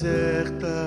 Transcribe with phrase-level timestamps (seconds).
[0.00, 0.79] deserta.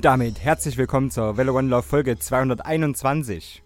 [0.00, 3.62] Und damit herzlich willkommen zur Velo One Love Folge 221.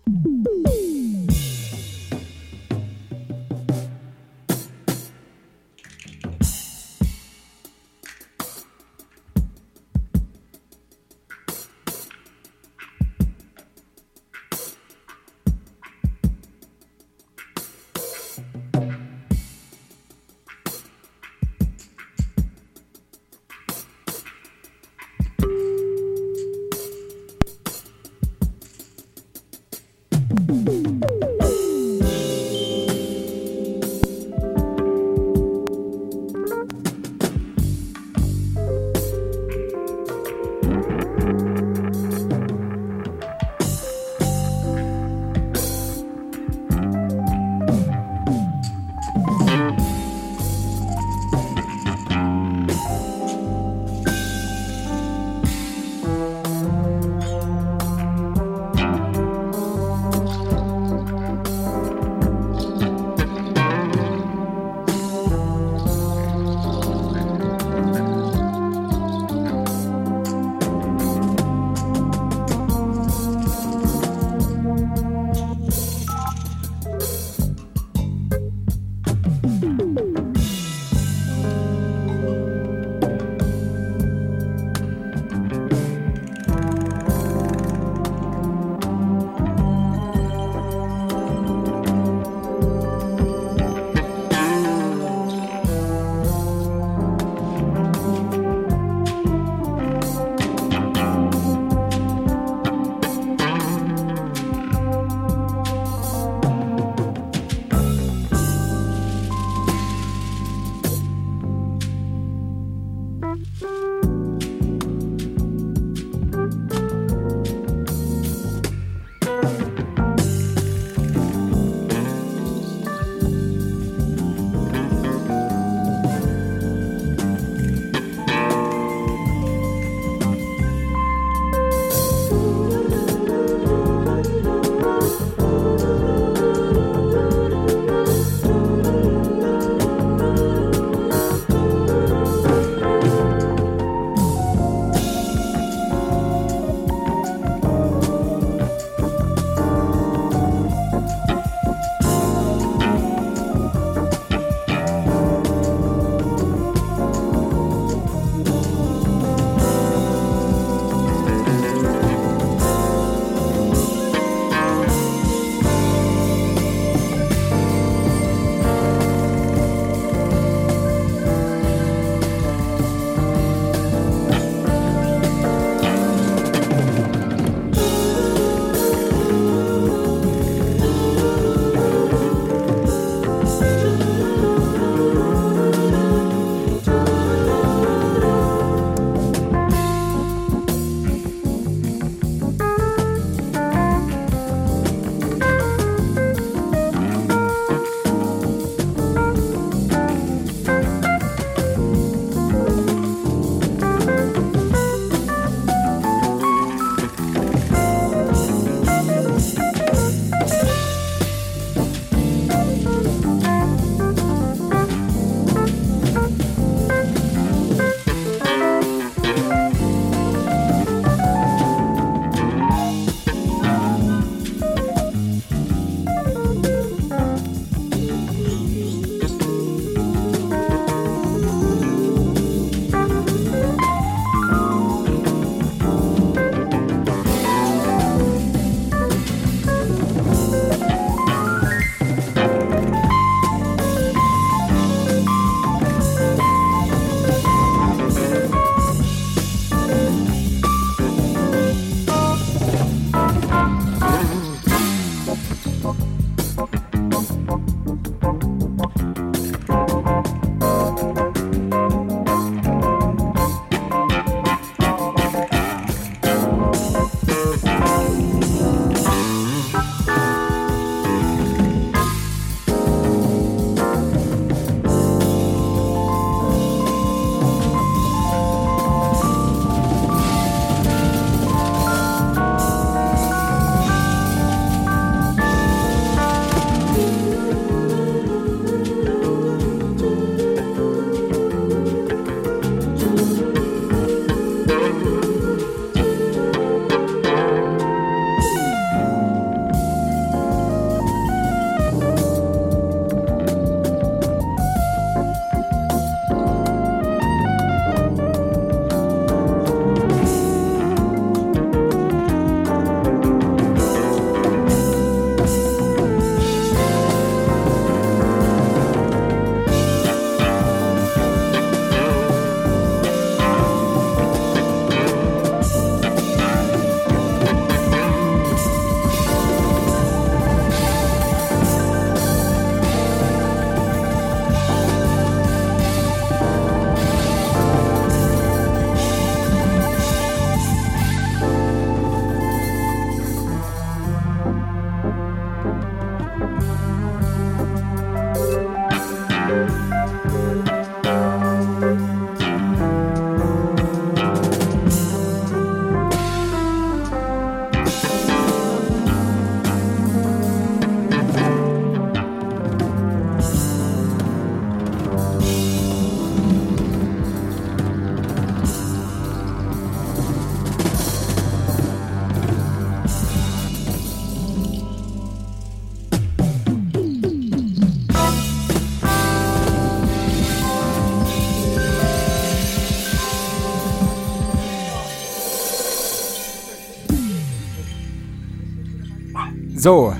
[389.84, 390.16] So,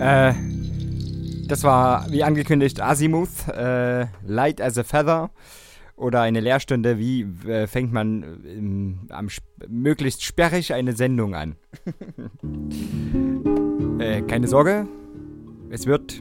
[0.00, 0.34] äh,
[1.46, 5.30] das war wie angekündigt Azimuth, äh, Light as a Feather
[5.94, 9.28] oder eine Lehrstunde, wie äh, fängt man ähm, am
[9.68, 11.54] möglichst sperrig eine Sendung an.
[14.00, 14.88] äh, keine Sorge,
[15.70, 16.20] es wird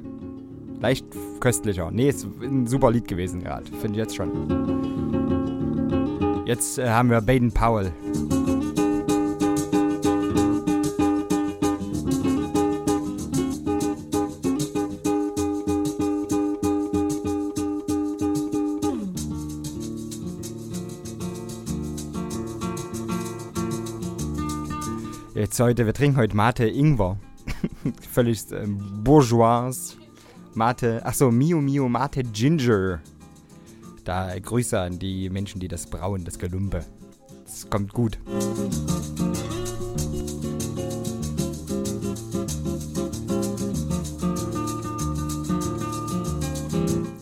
[0.80, 1.08] leicht
[1.39, 1.89] köstlicher.
[1.89, 4.30] Nee, es ist ein super Lied gewesen gerade, finde ich jetzt schon.
[6.46, 7.92] Jetzt äh, haben wir Baden Powell.
[25.55, 27.17] Jetzt heute, wir trinken heute Mate Ingwer.
[28.12, 29.95] Völlig ähm, bourgeois.
[30.53, 33.00] Mate, achso, Mio Mio Mate Ginger.
[34.03, 36.83] Da Grüße an die Menschen, die das brauen, das Gelumpe.
[37.45, 38.19] Das kommt gut.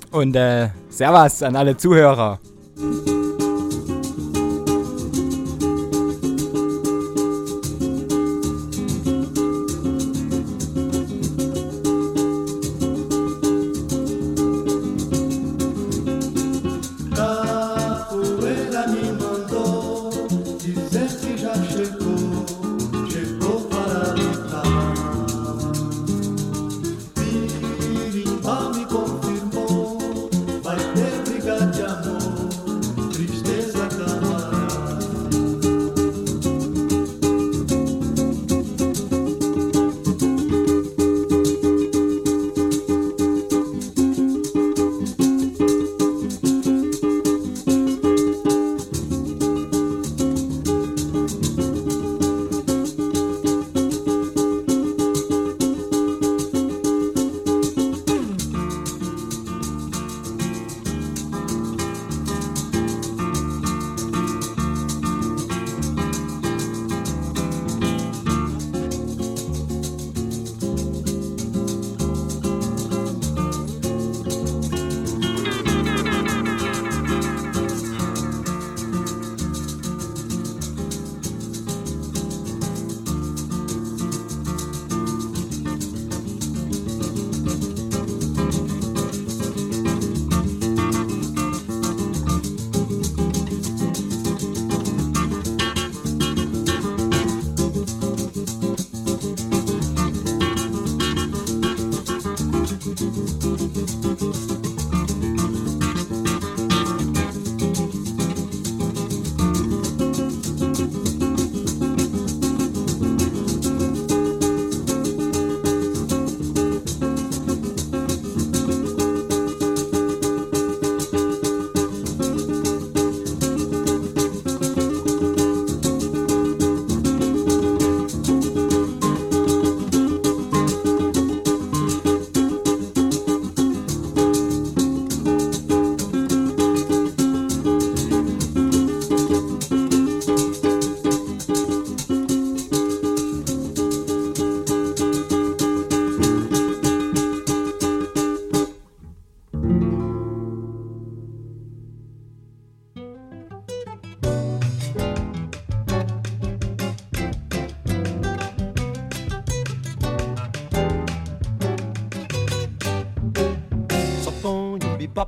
[0.10, 2.40] Und äh, Servus an alle Zuhörer.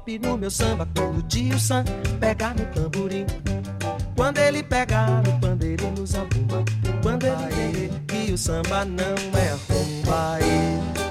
[0.05, 1.83] Bop no meu samba quando o tio Sam
[2.19, 3.25] pega no tamborim.
[4.15, 6.63] Quando ele pega no pandeiro nos abumba.
[7.01, 10.39] Quando ele vê que o samba não é rumba,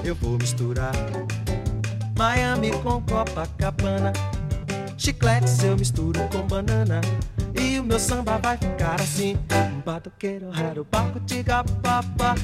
[0.03, 0.93] eu vou misturar
[2.17, 4.13] Miami com Copacabana.
[4.97, 7.01] Chiclete eu misturo com banana.
[7.53, 9.37] E o meu samba vai ficar assim.
[9.85, 12.35] Batuqueiro, raro, baco, tiga, papá.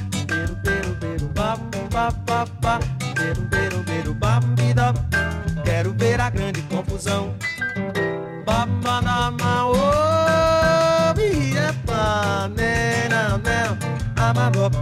[14.42, 14.74] Amarop.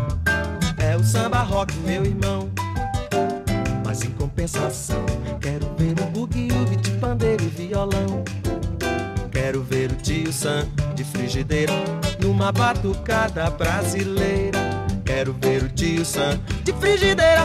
[0.79, 2.51] É o samba rock, meu irmão.
[3.85, 5.05] Mas em compensação,
[5.41, 8.25] quero ver o bugue-ugue de pandeiro e violão.
[9.31, 11.73] Quero ver o tio Sam de frigideira
[12.21, 14.59] numa batucada brasileira.
[15.05, 17.40] Quero ver o tio Sam de frigideira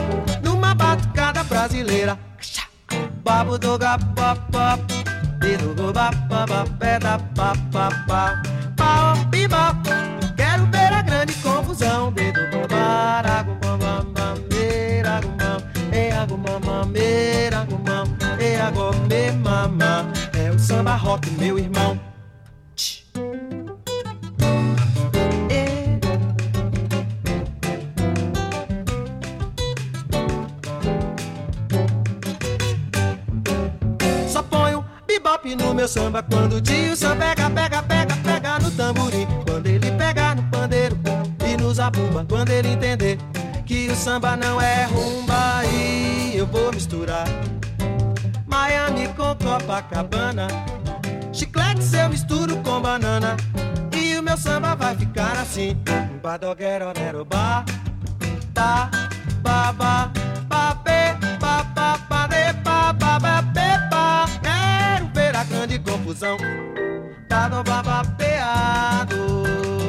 [35.85, 39.27] meu samba quando o tio Sam pega, pega, pega, pega no tamborim.
[39.45, 40.97] Quando ele pegar no pandeiro
[41.47, 43.19] e nos abumba, quando ele entender
[43.67, 47.27] que o samba não é rumba e eu vou misturar
[48.47, 50.47] Miami com Copacabana.
[51.31, 53.37] Chiclete eu misturo com banana
[53.95, 55.77] e o meu samba vai ficar assim.
[56.23, 57.63] Badoguero, nero, ba,
[58.55, 58.89] tá,
[59.43, 60.24] ba, ba.
[65.75, 66.37] Grande confusão.
[67.27, 69.15] Tá no babapeado,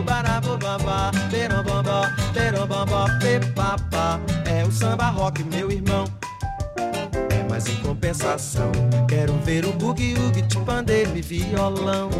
[0.04, 4.20] barabubamba, perambamba, perambamba, pepapa.
[4.44, 6.04] É o samba rock, meu irmão.
[7.30, 8.72] É, mas em compensação,
[9.08, 12.10] quero ver o boogie-woogie de pandeiro e violão.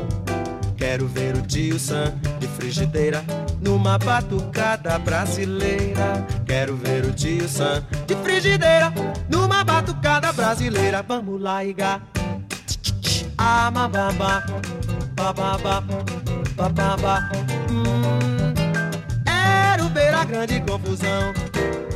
[0.77, 3.25] Quero ver o tio Sam de frigideira
[3.63, 6.25] numa batucada brasileira.
[6.45, 8.93] Quero ver o tio Sam de frigideira
[9.29, 11.03] numa batucada brasileira.
[11.03, 12.03] Vamos lá, Iga.
[13.39, 14.43] Ah, ama baba,
[15.15, 15.83] bababa,
[16.57, 17.31] bababa.
[17.71, 18.55] Hum,
[19.27, 19.89] era o
[20.21, 21.35] a grande confusão.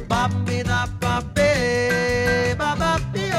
[0.08, 3.32] Babi da babê, babapio,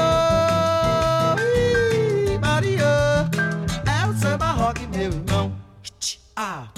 [2.40, 2.84] bario.
[3.86, 5.52] É o samba rock, meu irmão.
[6.36, 6.71] Ah!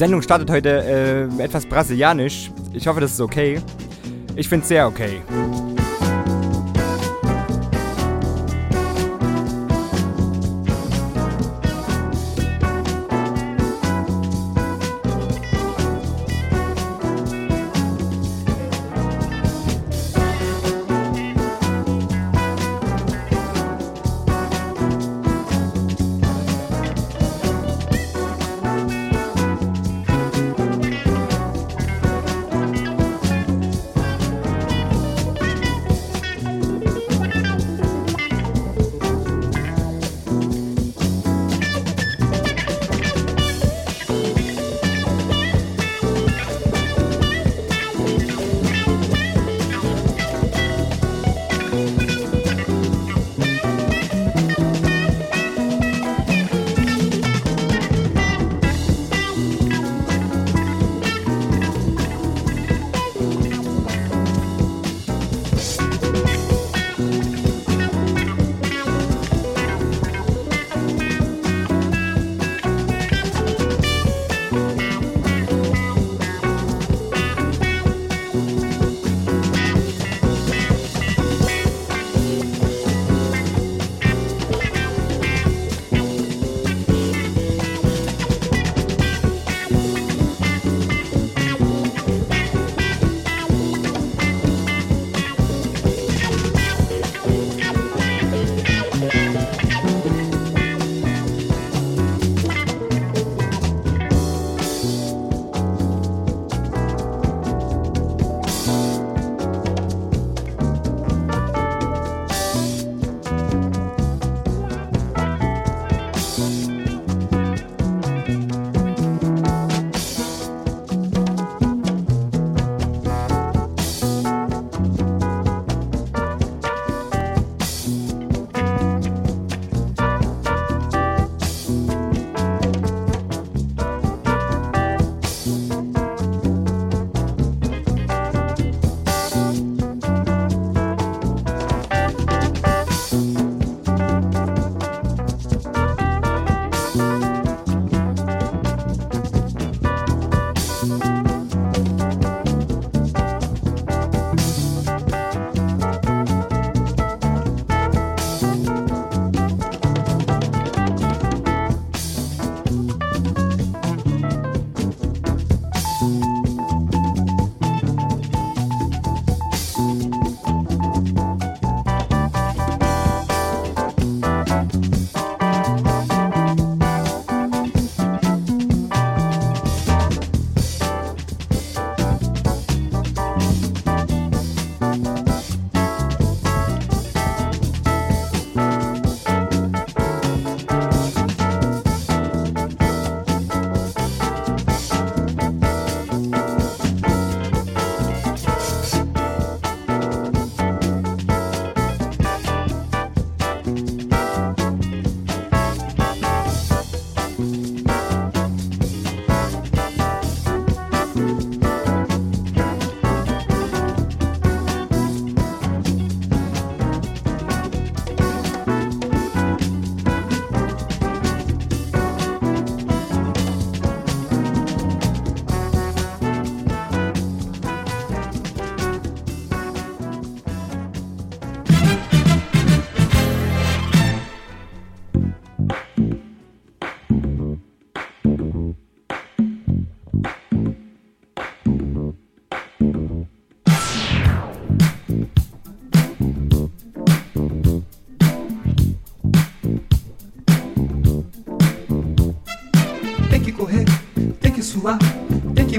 [0.00, 2.50] Sendung startet heute äh, etwas brasilianisch.
[2.72, 3.60] Ich hoffe, das ist okay.
[4.34, 5.20] Ich finde es sehr okay.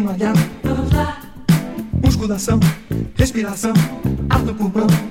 [0.01, 0.33] manhã.
[2.03, 2.59] Musculação,
[3.15, 3.73] respiração,
[4.29, 5.10] ar no pulmão.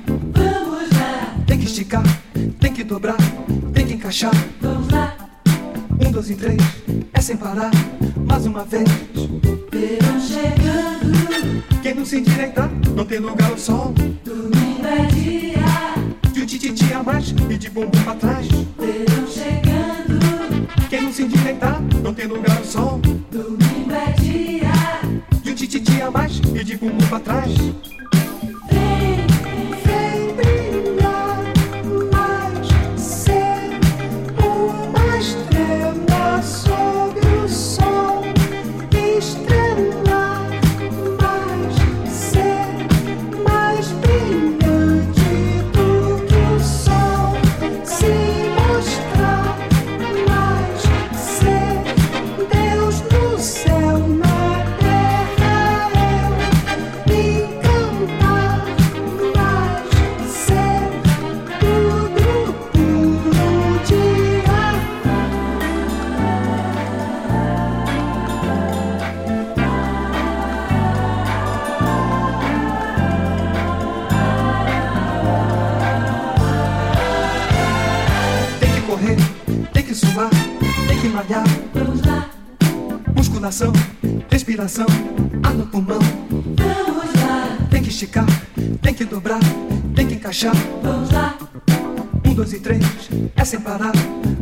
[93.50, 93.90] sem parar,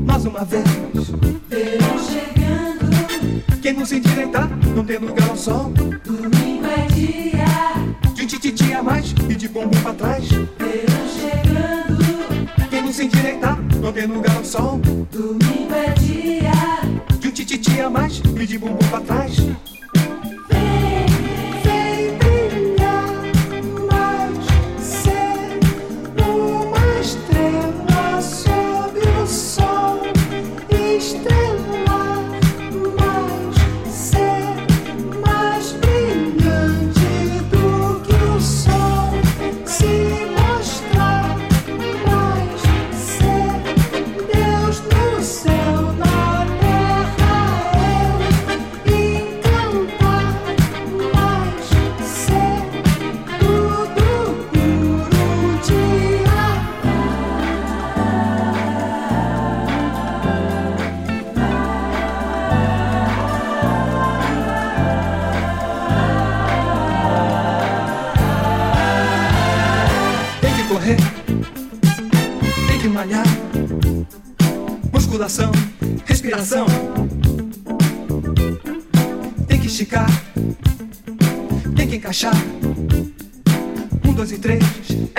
[0.06, 0.66] mais uma vez.
[1.48, 3.60] Verão chegando.
[3.62, 5.72] Quem não se endireitar, não tem lugar ao sol.
[6.04, 8.12] Domingo é dia.
[8.12, 10.28] De um tititi a mais e de bumbum pra trás.
[10.28, 12.68] Verão chegando.
[12.68, 14.78] Quem não se endireitar, não tem lugar ao sol.
[15.10, 16.52] Domingo é dia.
[17.18, 18.87] De um tititi a mais e de bumbum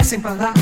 [0.09, 0.58] sem parar.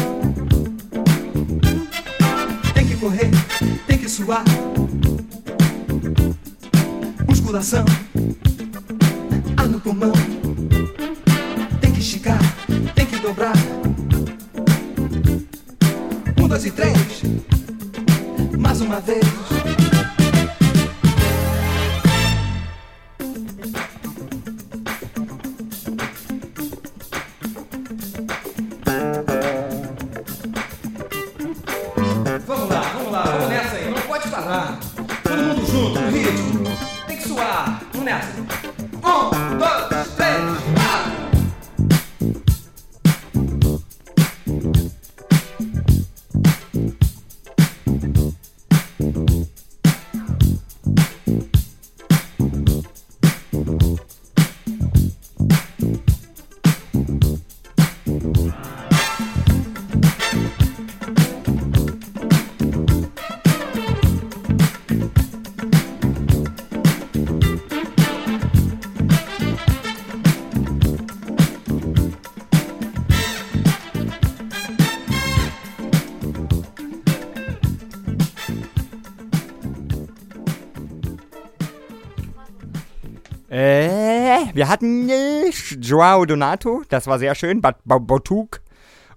[84.58, 88.62] Wir hatten äh, Joao Donato, das war sehr schön, Bat Bautuk.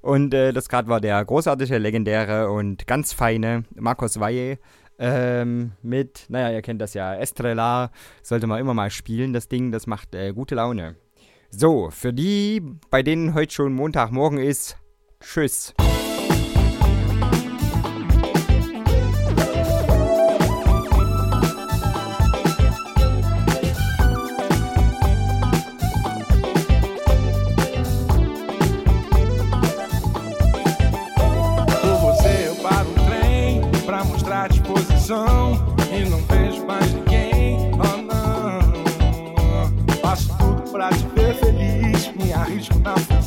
[0.02, 4.58] Und äh, das gerade war der großartige, legendäre und ganz feine Marcos Valle.
[4.98, 7.90] Ähm, mit, naja, ihr kennt das ja, Estrella.
[8.22, 10.96] Sollte man immer mal spielen, das Ding, das macht äh, gute Laune.
[11.48, 14.76] So, für die, bei denen heute schon Montagmorgen ist,
[15.20, 15.72] tschüss.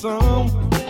[0.03, 0.45] coração.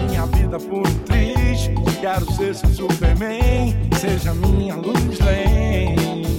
[0.07, 6.32] Minha vida por triste, quero ser seu Superman, seja minha luz lente.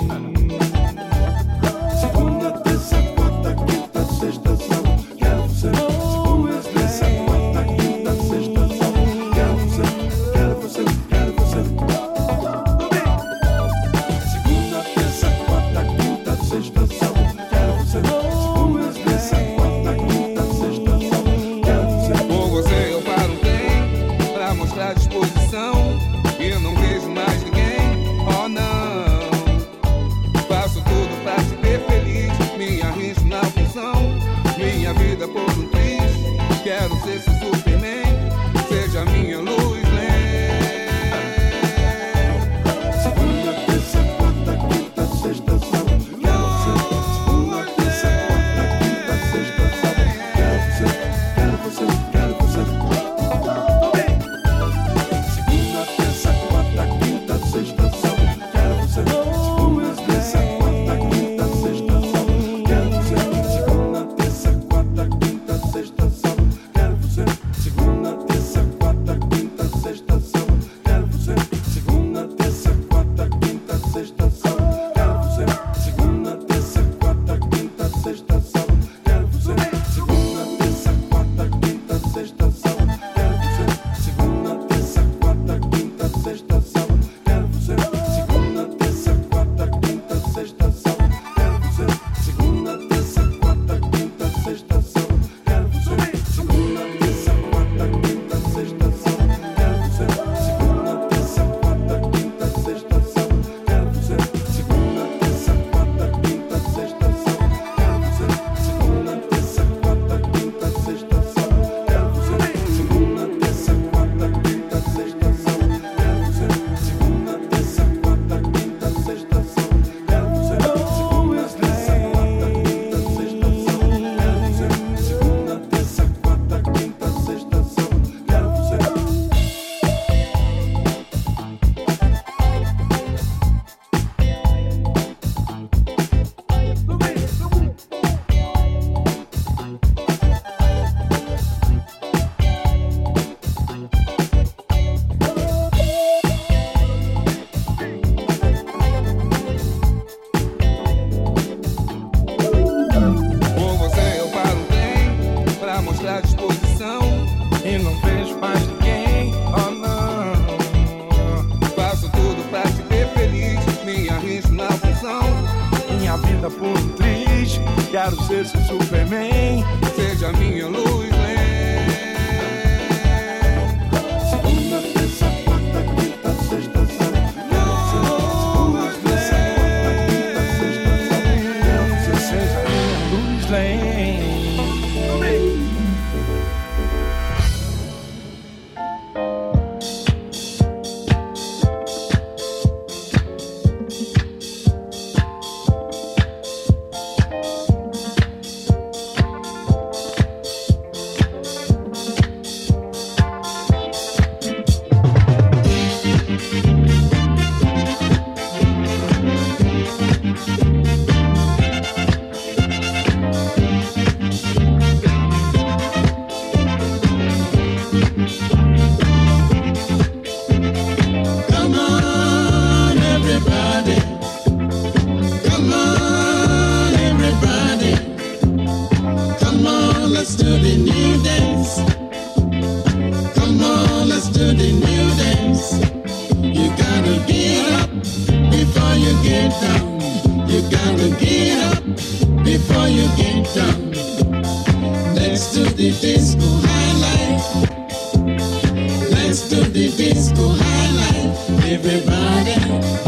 [251.66, 252.54] Everybody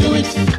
[0.01, 0.56] do it.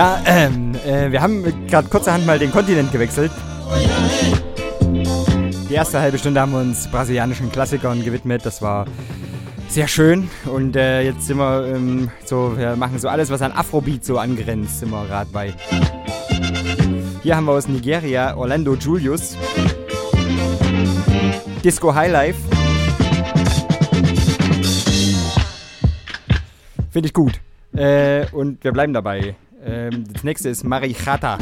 [0.00, 3.30] Ja, ähm, äh, wir haben gerade kurzerhand mal den Kontinent gewechselt.
[5.68, 8.46] Die erste halbe Stunde haben wir uns brasilianischen Klassikern gewidmet.
[8.46, 8.86] Das war
[9.68, 10.30] sehr schön.
[10.46, 14.16] Und äh, jetzt sind wir ähm, so, wir machen so alles, was an Afrobeat so
[14.16, 15.52] angrenzt, sind wir gerade bei.
[17.22, 19.36] Hier haben wir aus Nigeria Orlando Julius.
[21.62, 22.40] Disco Highlife.
[26.88, 27.38] Finde ich gut.
[27.74, 29.36] Äh, und wir bleiben dabei.
[29.64, 31.38] Ähm, das nächste ist Marichata.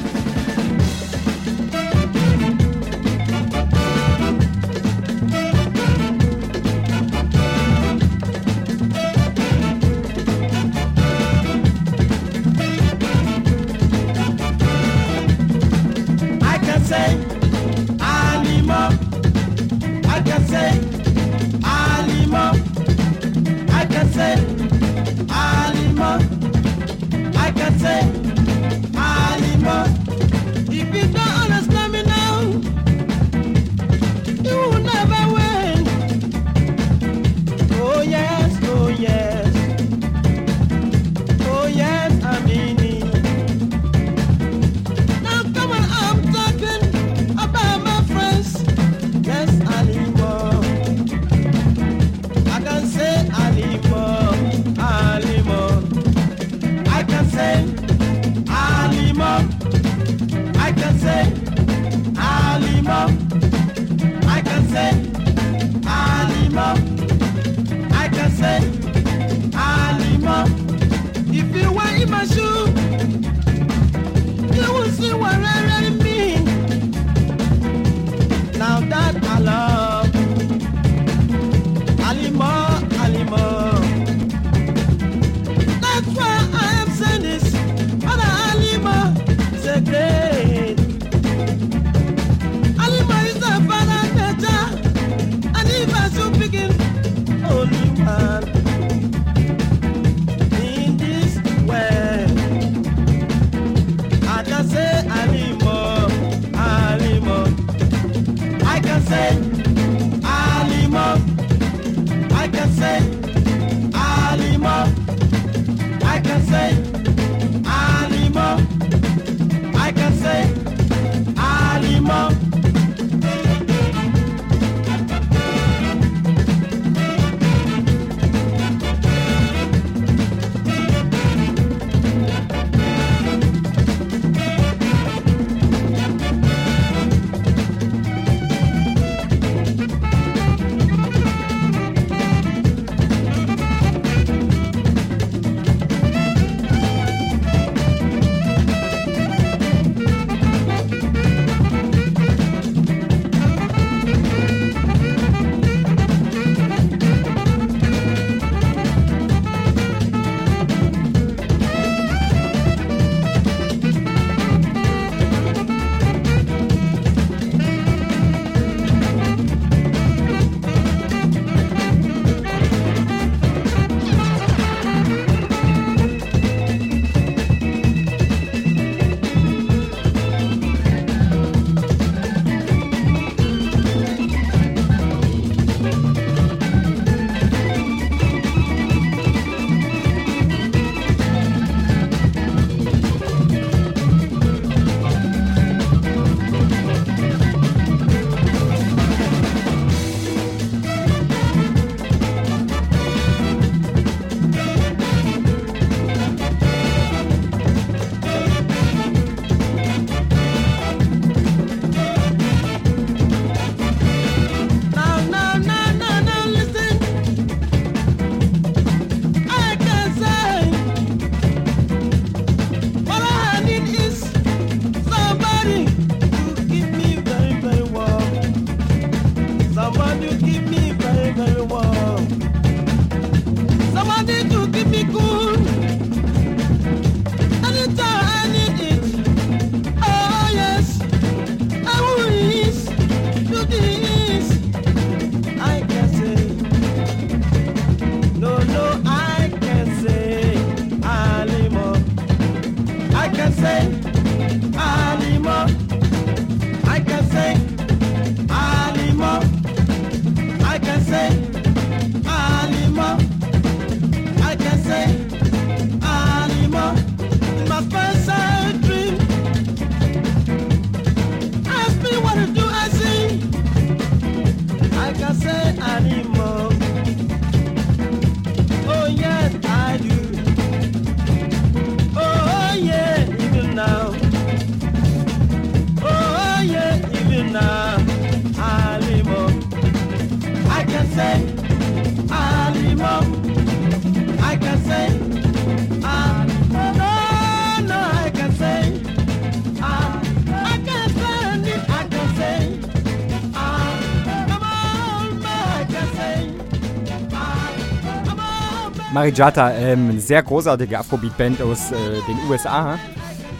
[309.18, 311.96] Marijata, ähm, sehr großartige Afrobeat-Band aus äh,
[312.28, 312.96] den USA,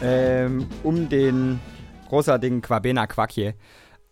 [0.00, 1.58] ähm, um den
[2.08, 3.56] großartigen Quabena Quakje,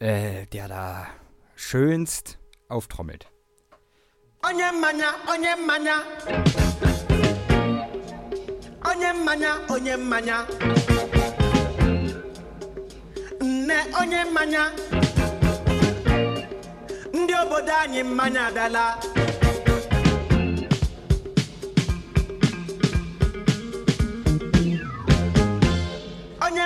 [0.01, 1.07] äh, der da
[1.55, 3.29] schönst auftrommelt.
[4.43, 6.03] Onyemana, Onyemana.
[8.91, 10.47] Onyemana, Onyemana.
[13.41, 14.71] Nne Onyemana.
[17.13, 18.99] Ndị obodo anyị mmanya adala.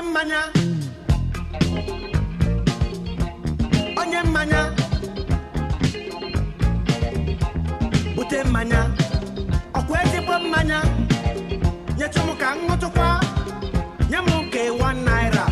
[0.00, 0.40] Onyemanya.
[4.00, 4.60] Onyemanya.
[8.16, 8.80] Bute mmanya.
[9.78, 10.80] Ọkwa ezigbo mmanya.
[11.98, 13.08] Nyetụ m ka m.
[14.10, 15.49] Nye m nke 1 naira.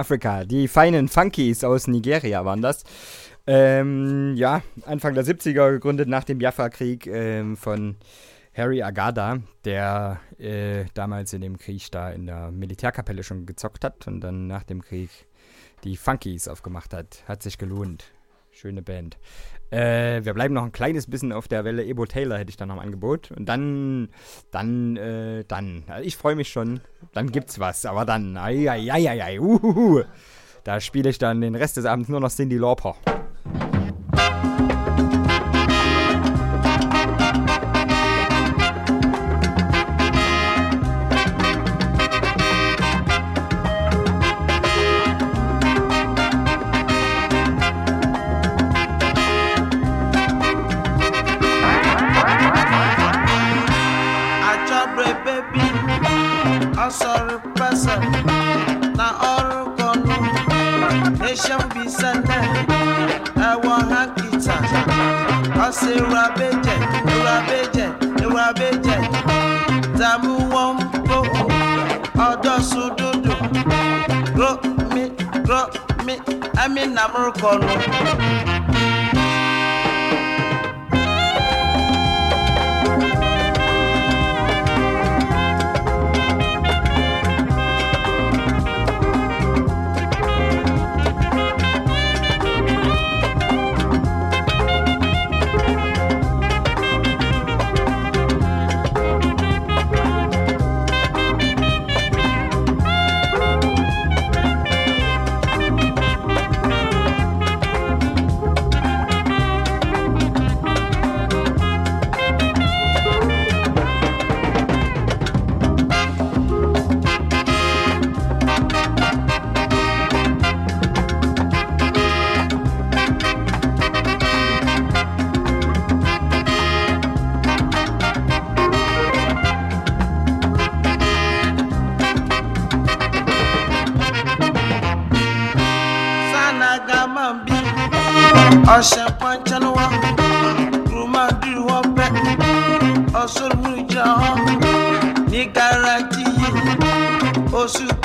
[0.00, 0.44] Afrika.
[0.44, 2.84] Die feinen Funkies aus Nigeria waren das.
[3.46, 7.96] Ähm, ja, Anfang der 70er gegründet nach dem Biafra-Krieg ähm, von
[8.54, 14.06] Harry Agada, der äh, damals in dem Krieg da in der Militärkapelle schon gezockt hat
[14.06, 15.10] und dann nach dem Krieg
[15.84, 17.22] die Funkies aufgemacht hat.
[17.28, 18.04] Hat sich gelohnt.
[18.50, 19.18] Schöne Band.
[19.70, 21.84] Äh, wir bleiben noch ein kleines bisschen auf der Welle.
[21.84, 23.30] Ebo Taylor hätte ich dann noch im Angebot.
[23.30, 24.08] Und dann,
[24.50, 25.84] dann, äh, dann.
[25.86, 26.80] Also ich freue mich schon.
[27.12, 27.86] Dann gibt's was.
[27.86, 30.02] Aber dann, ai, ai, ai, ai, ai, uhuhu.
[30.64, 32.96] Da spiele ich dann den Rest des Abends nur noch Cindy Lauper.
[61.30, 62.38] Esham Bisanda,
[63.38, 64.56] Awaha Kita,
[65.64, 66.74] Ase Rabeje,
[67.24, 67.86] Rabeje,
[68.34, 68.96] Rabeje,
[69.96, 71.18] Tamu Wompo,
[72.18, 73.34] Odosu Dudu,
[74.34, 74.56] Grow
[74.92, 75.10] me,
[75.44, 75.66] grow
[76.04, 76.18] me,
[76.58, 78.59] I'm in Amurkono.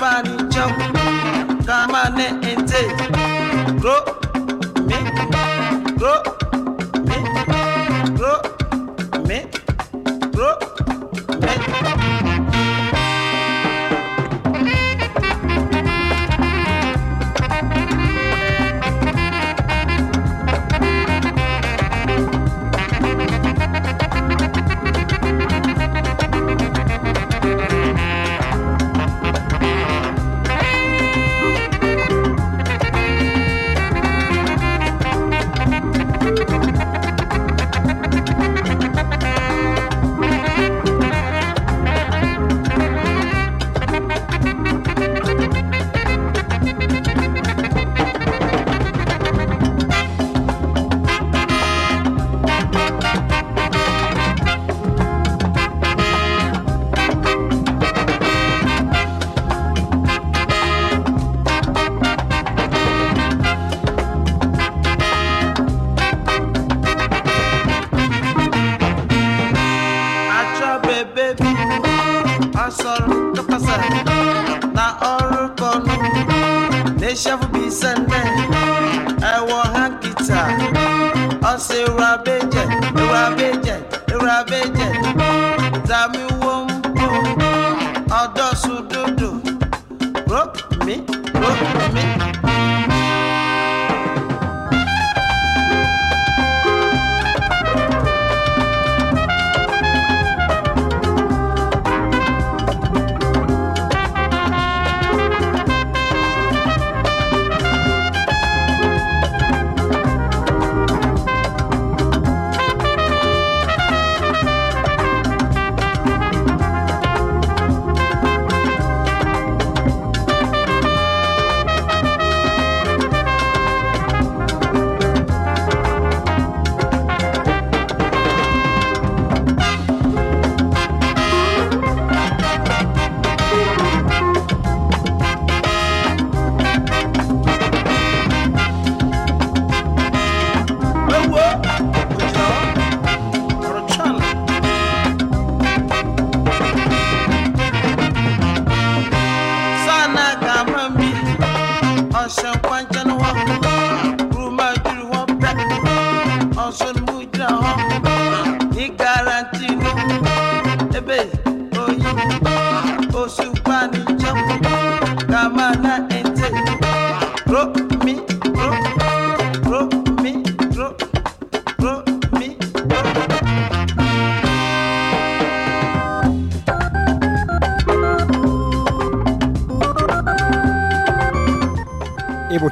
[0.01, 0.77] up and jump.
[1.65, 2.34] Come on, eh.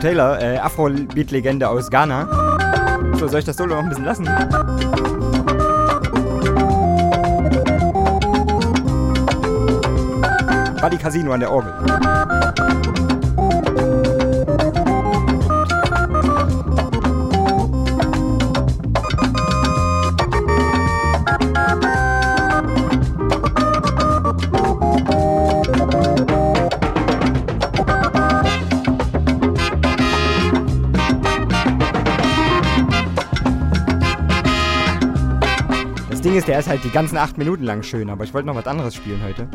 [0.04, 2.28] Taylor, äh, Afrobeat-Legende aus Ghana.
[3.14, 4.26] So, soll ich das Solo noch ein bisschen lassen?
[10.82, 11.74] Buddy Casino an der Orgel.
[36.34, 38.56] Ding ist, der ist halt die ganzen acht Minuten lang schön, aber ich wollte noch
[38.56, 39.48] was anderes spielen heute.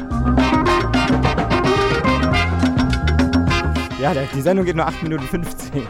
[4.01, 5.83] Ja, die Sendung geht nur 8 Minuten 15.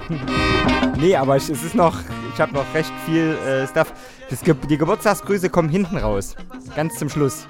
[0.99, 1.95] nee, aber ich, es ist noch,
[2.33, 3.93] ich habe noch recht viel äh, Stuff.
[4.31, 6.35] Das, die Geburtstagsgrüße kommen hinten raus.
[6.75, 7.47] Ganz zum Schluss.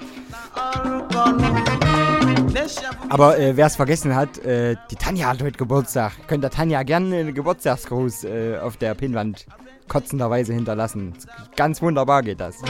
[3.07, 6.11] Aber äh, wer es vergessen hat, äh, die Tanja hat heute Geburtstag.
[6.27, 9.45] Könnt ihr Tanja gerne einen Geburtstagsgruß äh, auf der Pinnwand
[9.89, 11.13] kotzenderweise hinterlassen.
[11.57, 12.61] Ganz wunderbar geht das.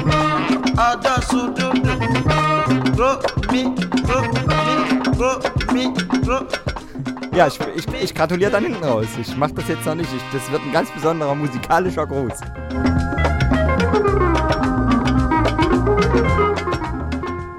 [7.35, 9.07] Ja, ich, ich, ich gratuliere dann hinten raus.
[9.19, 10.09] Ich mache das jetzt noch nicht.
[10.15, 12.39] Ich, das wird ein ganz besonderer musikalischer Gruß.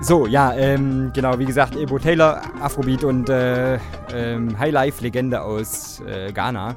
[0.00, 3.78] So, ja, ähm, genau, wie gesagt, Ebo Taylor, Afrobeat und äh,
[4.14, 6.74] ähm, Highlife-Legende aus äh, Ghana.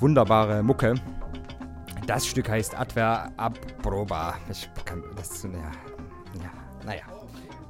[0.00, 0.94] Wunderbare Mucke.
[2.08, 4.34] Das Stück heißt Adver Abproba.
[4.50, 6.50] Ich kann das, ja, ja,
[6.86, 7.02] naja.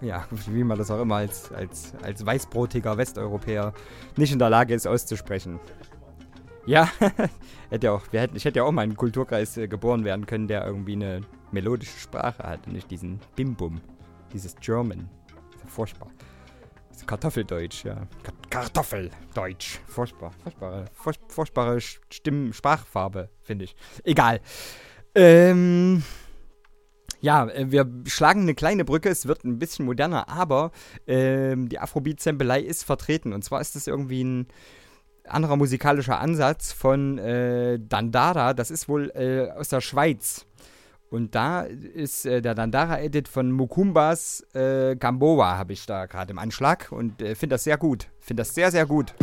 [0.01, 3.73] Ja, wie man das auch immer als, als, als weißbrotiger Westeuropäer
[4.17, 5.59] nicht in der Lage ist auszusprechen.
[6.67, 6.89] Ja,
[7.71, 10.25] hätte auch, wir hätten, ich hätte ja auch mal in einen Kulturkreis äh, geboren werden
[10.25, 13.81] können, der irgendwie eine melodische Sprache hat und nicht diesen Bimbum,
[14.33, 15.09] dieses German.
[15.31, 16.11] Ja furchtbar.
[17.07, 18.07] Kartoffeldeutsch, ja.
[18.23, 19.79] Ka- Kartoffeldeutsch.
[19.87, 20.33] Furchtbar.
[20.43, 23.77] Furchtbare, furch- furchtbare Stimmen, Sprachfarbe, finde ich.
[24.05, 24.41] Egal.
[25.15, 26.03] Ähm.
[27.21, 30.71] Ja, äh, wir schlagen eine kleine Brücke, es wird ein bisschen moderner, aber
[31.09, 33.33] ähm, die Afrobeat-Sampelei ist vertreten.
[33.33, 34.47] Und zwar ist es irgendwie ein
[35.27, 38.55] anderer musikalischer Ansatz von äh, Dandara.
[38.55, 40.47] Das ist wohl äh, aus der Schweiz.
[41.11, 46.39] Und da ist äh, der Dandara-Edit von Mukumbas äh, Gamboa, habe ich da gerade im
[46.39, 46.93] Anschlag.
[46.93, 48.09] Und äh, finde das sehr gut.
[48.21, 49.15] Finde das sehr, sehr gut.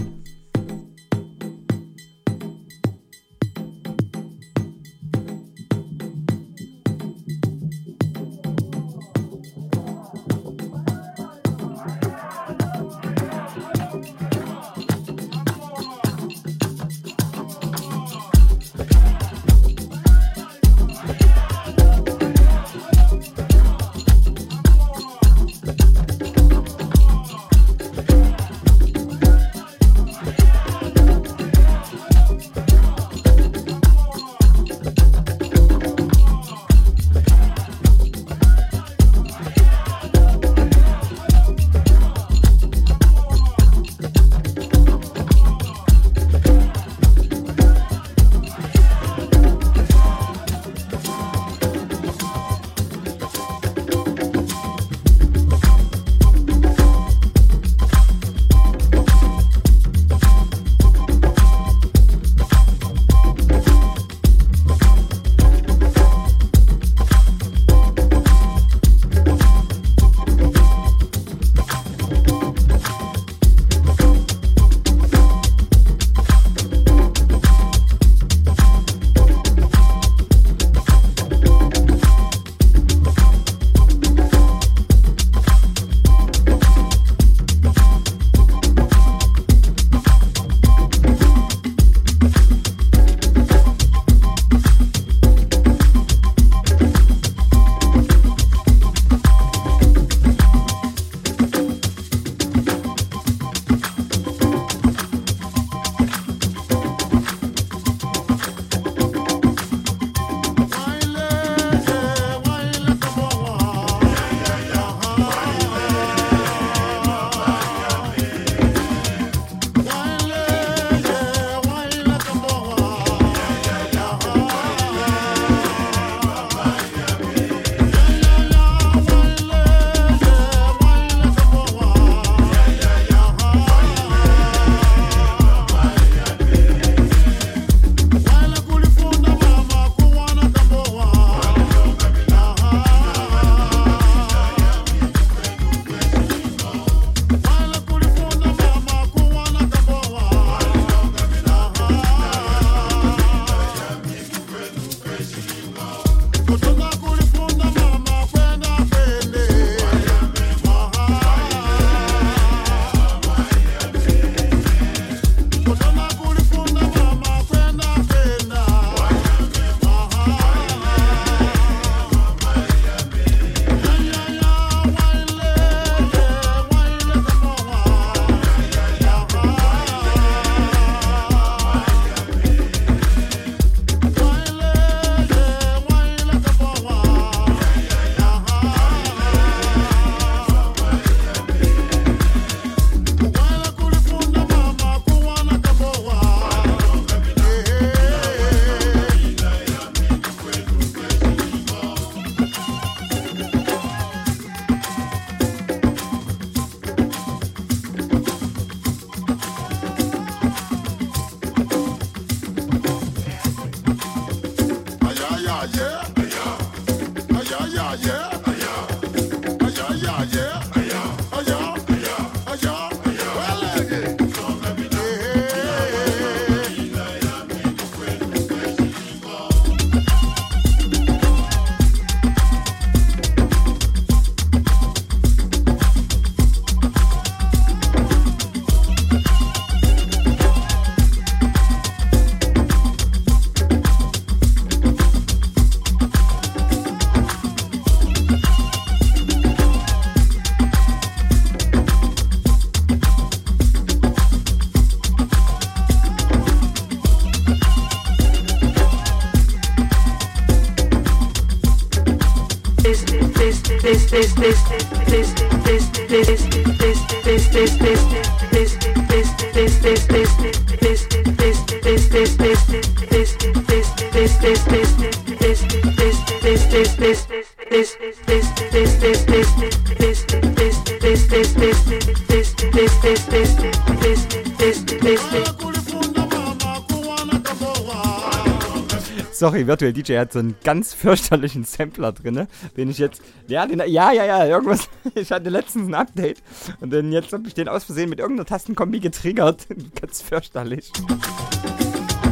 [289.33, 293.21] Sorry, Virtual DJ hat so einen ganz fürchterlichen Sampler drin, den ich jetzt.
[293.47, 294.87] Ja, den, ja, ja, ja, irgendwas.
[295.15, 296.41] Ich hatte letztens ein Update
[296.79, 299.67] und dann jetzt habe ich den aus Versehen mit irgendeiner Tastenkombi getriggert.
[300.01, 300.89] ganz fürchterlich.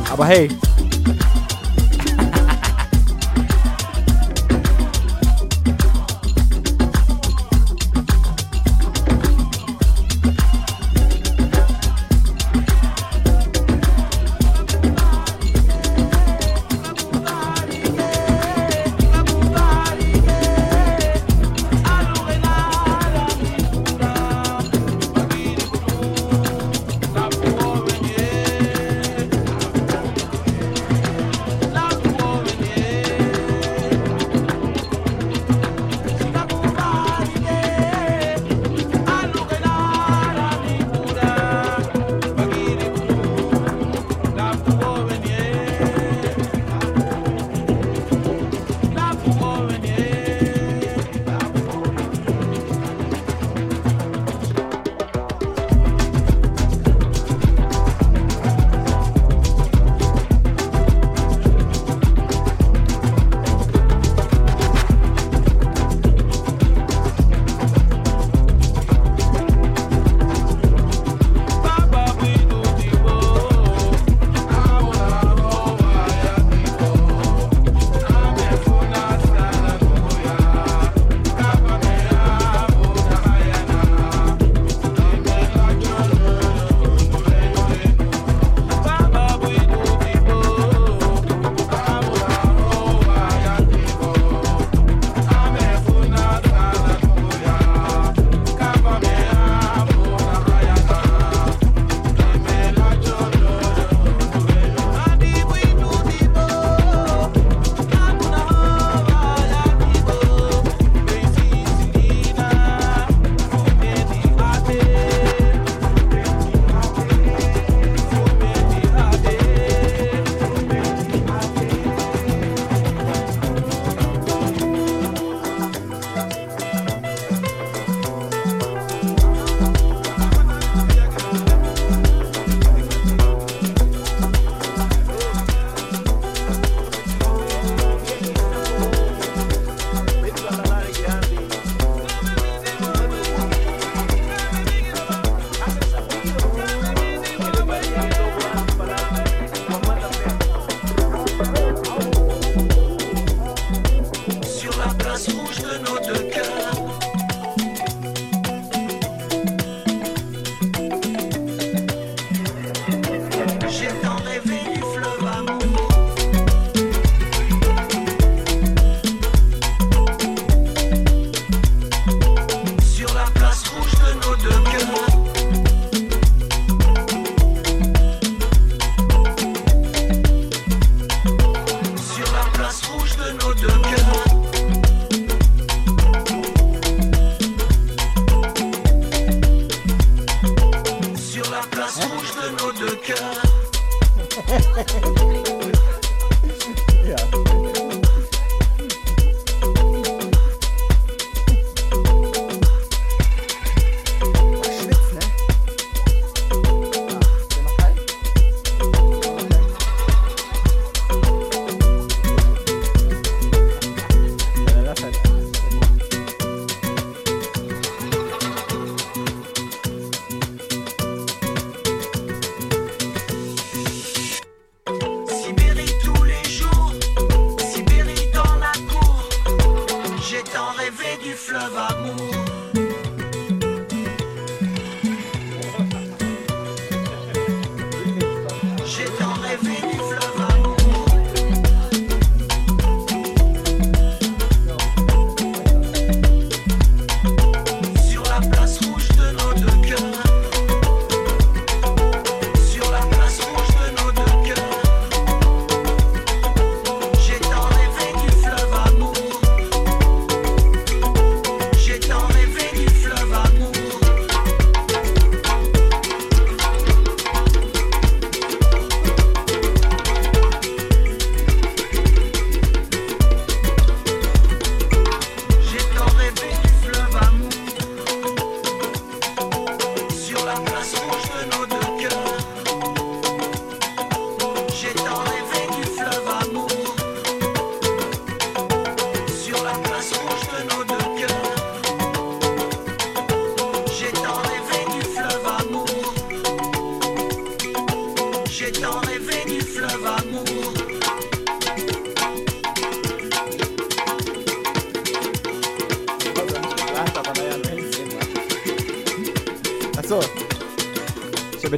[0.09, 0.47] Aber hey.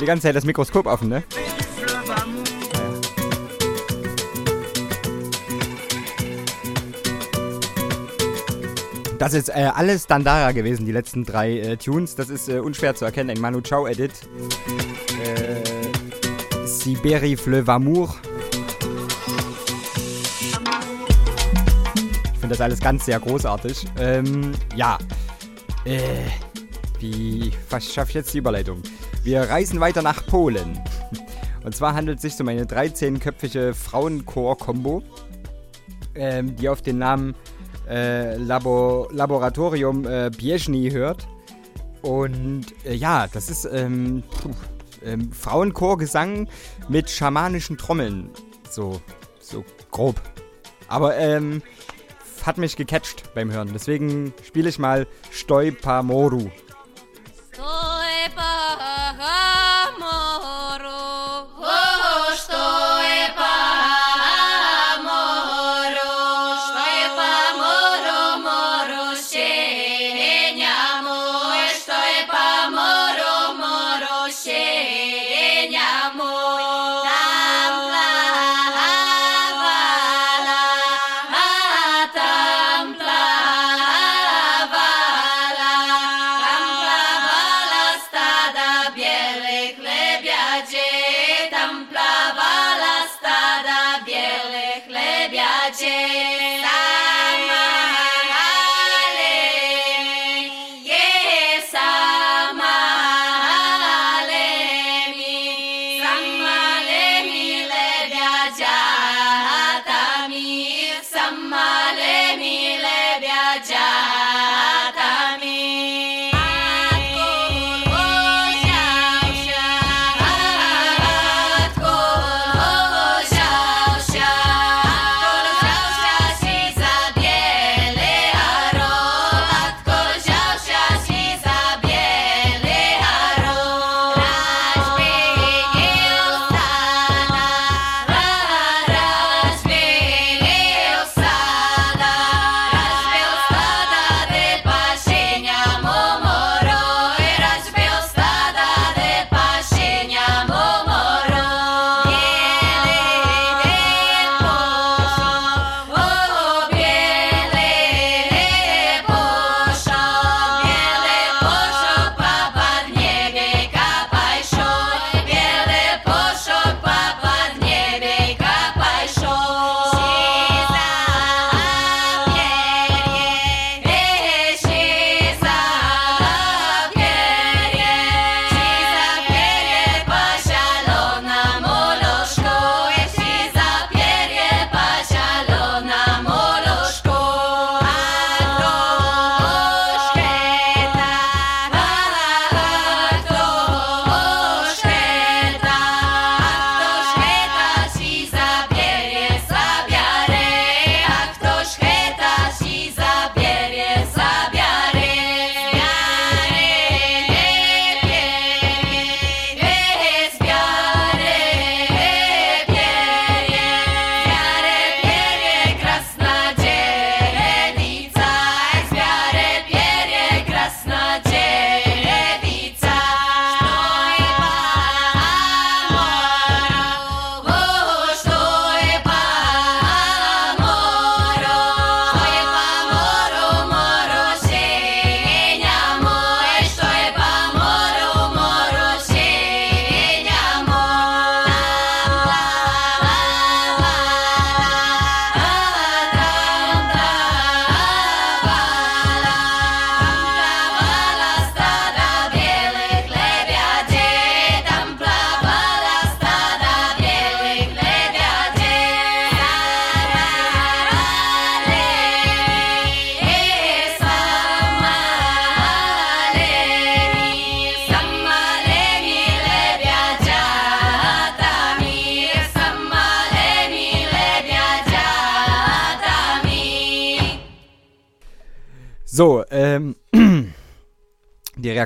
[0.06, 1.24] Die ganze Zeit das Mikroskop offen, ne?
[9.18, 12.16] Das ist äh, alles Dandara gewesen, die letzten drei äh, Tunes.
[12.16, 13.32] Das ist äh, unschwer zu erkennen.
[13.32, 14.12] Ein Manu Chao Edit.
[15.24, 18.16] Äh, Siberi Fleuve Amour.
[22.26, 23.88] Ich finde das alles ganz sehr großartig.
[23.98, 25.00] Ähm, ja.
[25.86, 26.00] Äh,
[27.00, 28.84] wie schaffe ich jetzt die Überleitung?
[29.26, 30.80] Wir reisen weiter nach Polen.
[31.64, 35.02] Und zwar handelt es sich um eine 13-köpfige Frauenchor-Kombo,
[36.14, 37.34] ähm, die auf den Namen
[37.90, 41.28] äh, Labo Laboratorium äh, Bieżni hört.
[42.04, 44.22] Und äh, ja, das ist ähm,
[45.04, 46.48] ähm, Frauenchorgesang
[46.88, 48.30] mit schamanischen Trommeln.
[48.70, 49.02] So,
[49.40, 50.22] so grob.
[50.88, 51.64] Aber ähm,
[52.44, 53.72] hat mich gecatcht beim Hören.
[53.74, 56.52] Deswegen spiele ich mal Stoi Pamoru.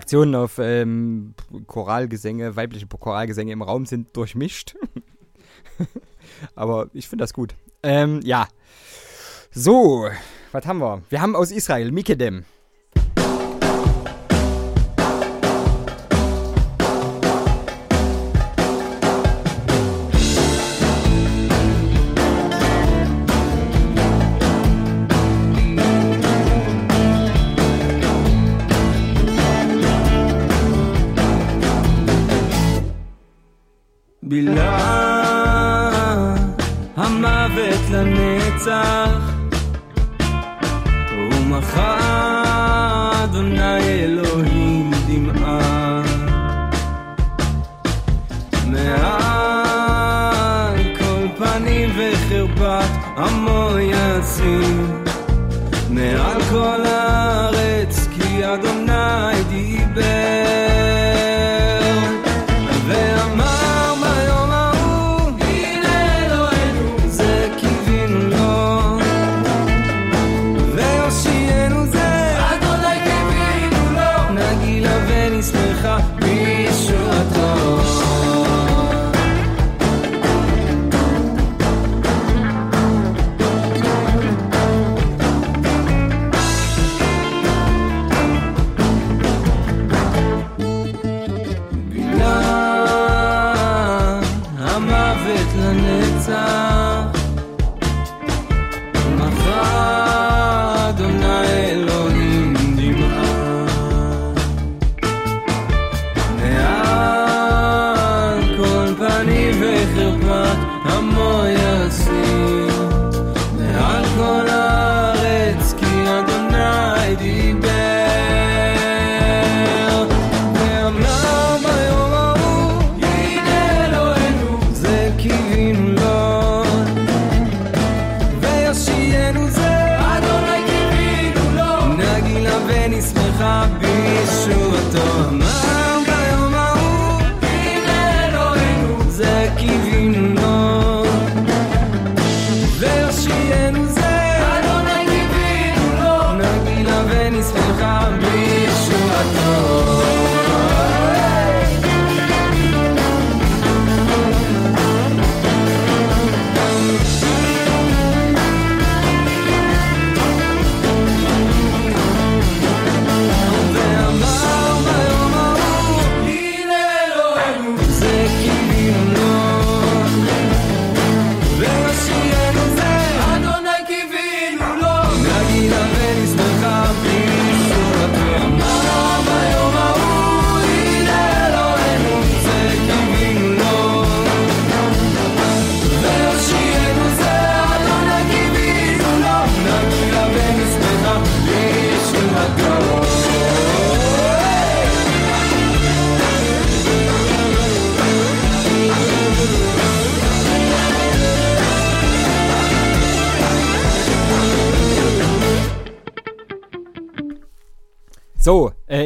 [0.10, 1.36] Reaktionen auf ähm,
[1.68, 4.76] Choralgesänge, weibliche Choralgesänge im Raum sind durchmischt.
[6.56, 7.54] Aber ich finde das gut.
[7.84, 8.48] Ähm, ja.
[9.52, 10.10] So,
[10.52, 11.04] was haben wir?
[11.10, 12.46] Wir haben aus Israel Mikedem.
[38.66, 39.09] time.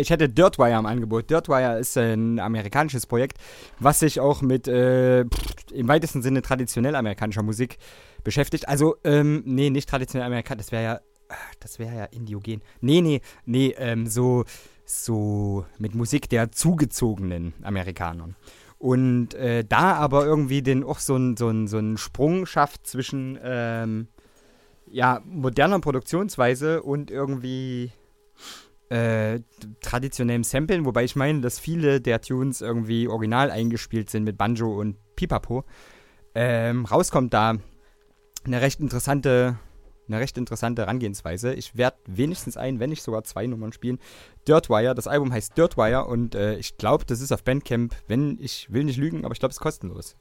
[0.04, 1.30] Ich hätte Dirtwire am Angebot.
[1.30, 3.38] Dirtwire ist ein amerikanisches Projekt,
[3.80, 7.78] was sich auch mit äh, im weitesten Sinne traditionell amerikanischer Musik
[8.24, 8.68] beschäftigt.
[8.68, 11.00] Also, ähm, nee, nicht traditionell amerikanisch, das wäre ja,
[11.30, 12.62] ah, das wäre ja indiogen.
[12.82, 14.44] Nee, nee, nee, ähm, so,
[14.86, 18.36] so mit Musik der zugezogenen Amerikanern.
[18.78, 23.40] Und äh, da aber irgendwie den auch so einen so so ein Sprung schafft zwischen
[23.42, 24.10] ähm,
[24.92, 27.94] ja, moderner Produktionsweise und irgendwie
[28.90, 29.40] äh,
[29.82, 34.80] traditionellem Samplen, wobei ich meine, dass viele der Tunes irgendwie original eingespielt sind mit Banjo
[34.80, 35.64] und Pipapo.
[36.36, 37.56] Ähm, rauskommt da
[38.46, 39.58] eine recht interessante,
[40.08, 41.54] eine recht interessante Herangehensweise.
[41.54, 44.00] Ich werde wenigstens ein, wenn nicht sogar zwei Nummern spielen.
[44.48, 48.72] Dirtwire, das Album heißt Dirtwire und äh, ich glaube, das ist auf Bandcamp, wenn ich
[48.72, 50.16] will nicht lügen, aber ich glaube, es ist kostenlos.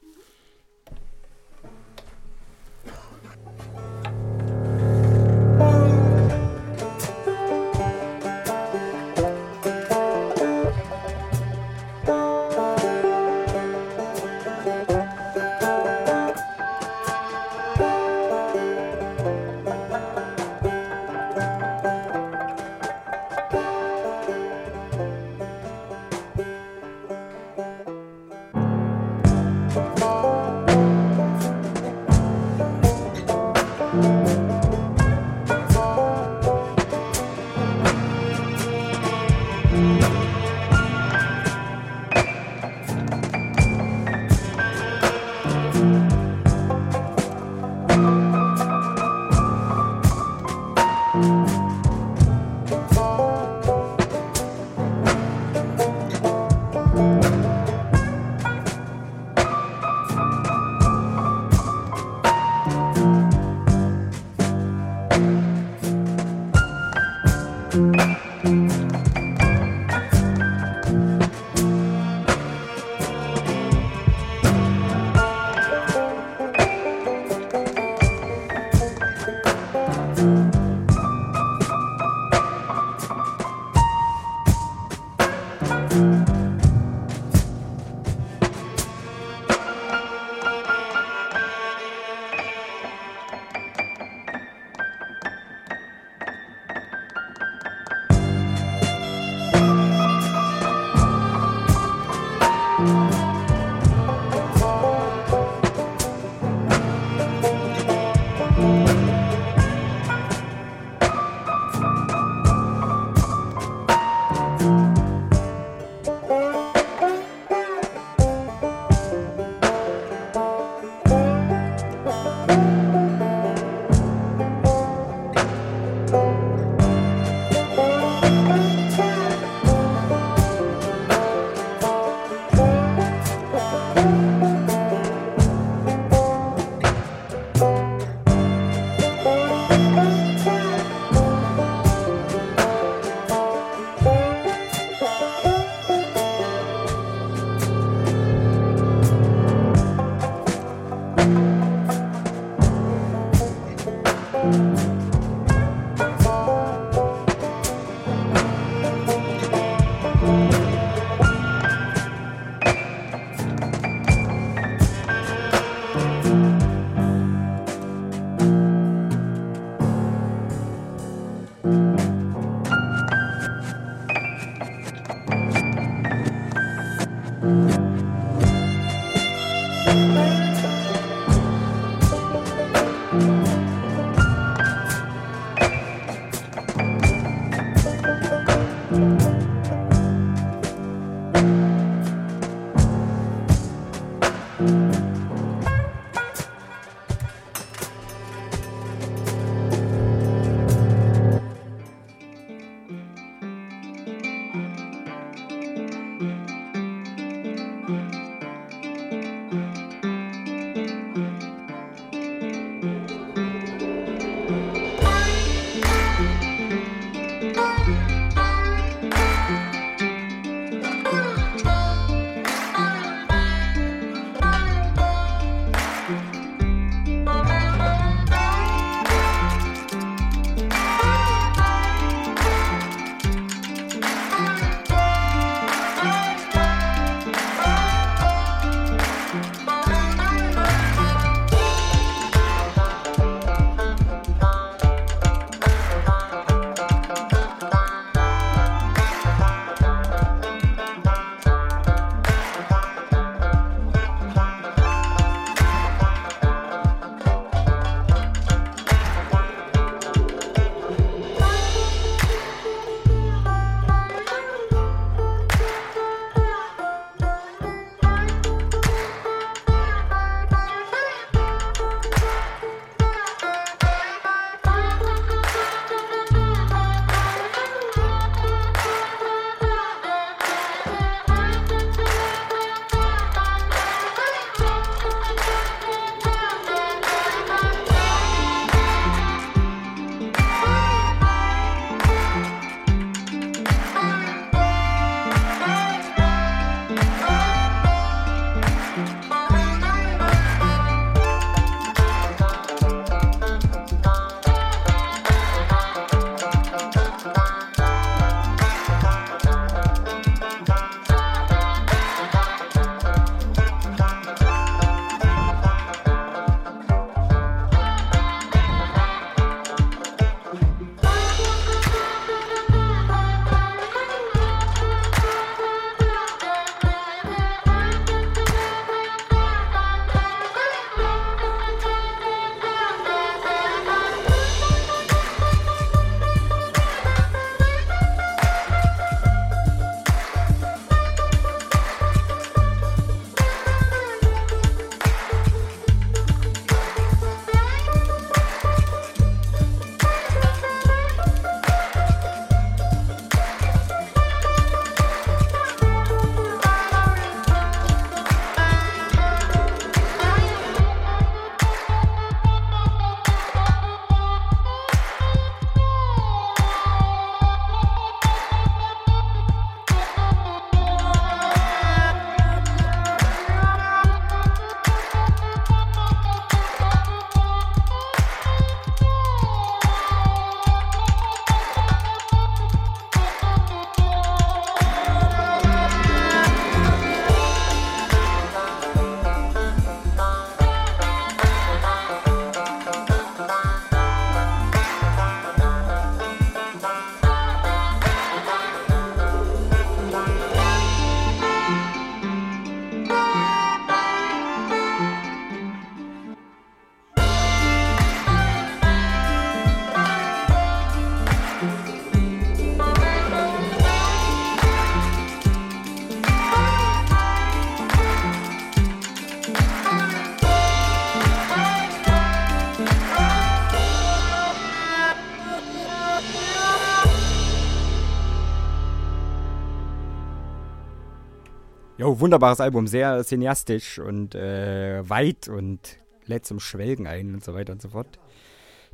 [432.19, 437.73] Wunderbares Album, sehr cineastisch und äh, weit und lädt zum Schwelgen ein und so weiter
[437.73, 438.19] und so fort.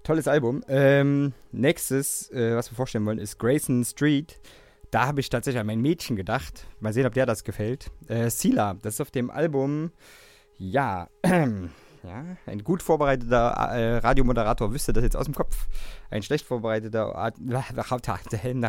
[0.04, 0.64] Tolles Album.
[0.68, 4.40] Ähm, nächstes, äh, was wir vorstellen wollen, ist Grayson Street.
[4.92, 6.66] Da habe ich tatsächlich an mein Mädchen gedacht.
[6.80, 7.92] Mal sehen, ob der das gefällt.
[8.08, 9.92] Äh, Sila, das ist auf dem Album,
[10.58, 11.10] ja,
[12.04, 15.68] ja, ein gut vorbereiteter äh, Radiomoderator wüsste das jetzt aus dem Kopf.
[16.10, 17.36] Ein schlecht vorbereiteter Art-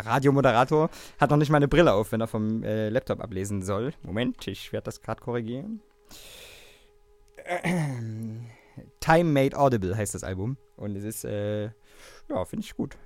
[0.07, 3.93] Radiomoderator hat noch nicht mal eine Brille auf, wenn er vom äh, Laptop ablesen soll.
[4.02, 5.81] Moment, ich werde das gerade korrigieren.
[9.01, 10.57] Time Made Audible heißt das Album.
[10.77, 11.65] Und es ist, äh,
[12.28, 12.97] ja, finde ich gut.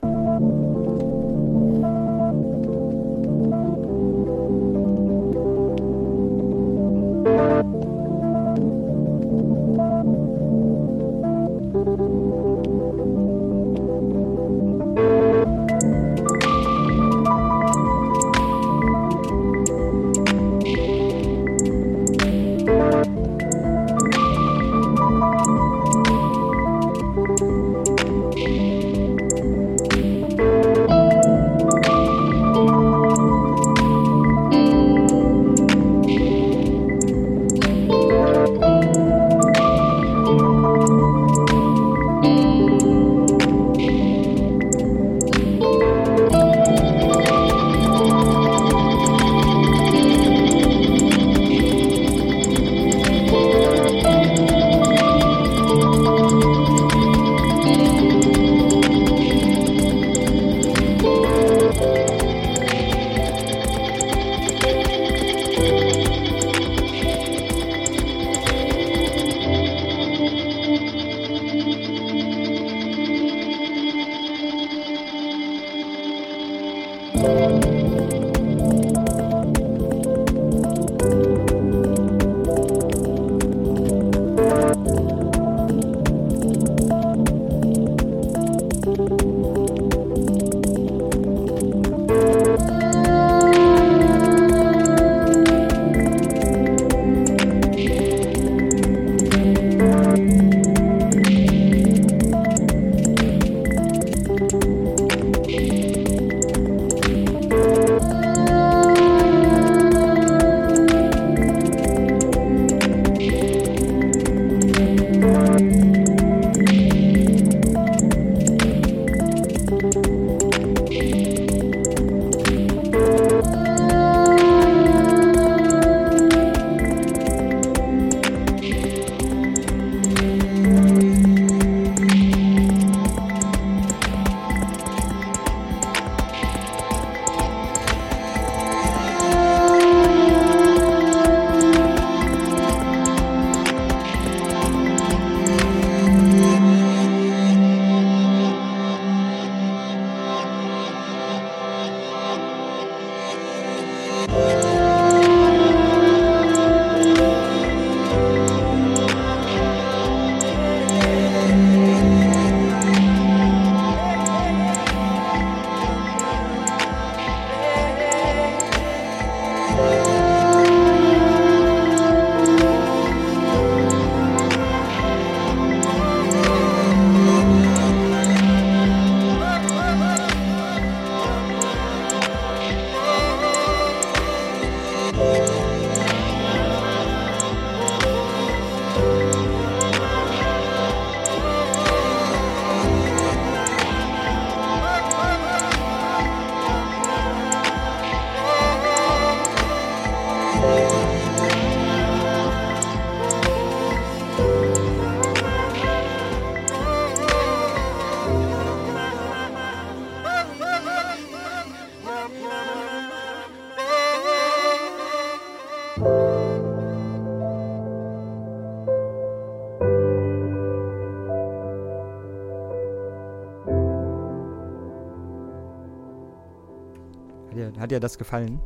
[227.85, 228.62] Hat dir das gefallen?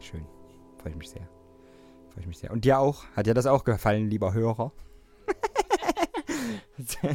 [0.00, 0.26] Schön.
[0.78, 1.28] Freue ich mich sehr.
[2.10, 2.50] Freue ich mich sehr.
[2.50, 3.04] Und dir auch?
[3.14, 4.72] Hat dir das auch gefallen, lieber Hörer?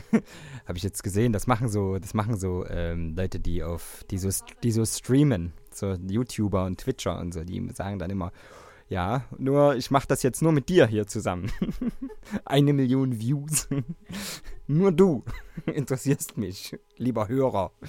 [0.65, 4.19] Habe ich jetzt gesehen, das machen so, das machen so ähm, Leute, die auf, die
[4.19, 4.29] so,
[4.63, 8.31] die so streamen, so YouTuber und Twitcher und so, die sagen dann immer,
[8.87, 11.51] ja, nur ich mache das jetzt nur mit dir hier zusammen.
[12.45, 13.67] Eine Million Views.
[14.67, 15.25] nur du
[15.65, 17.73] interessierst mich, lieber Hörer.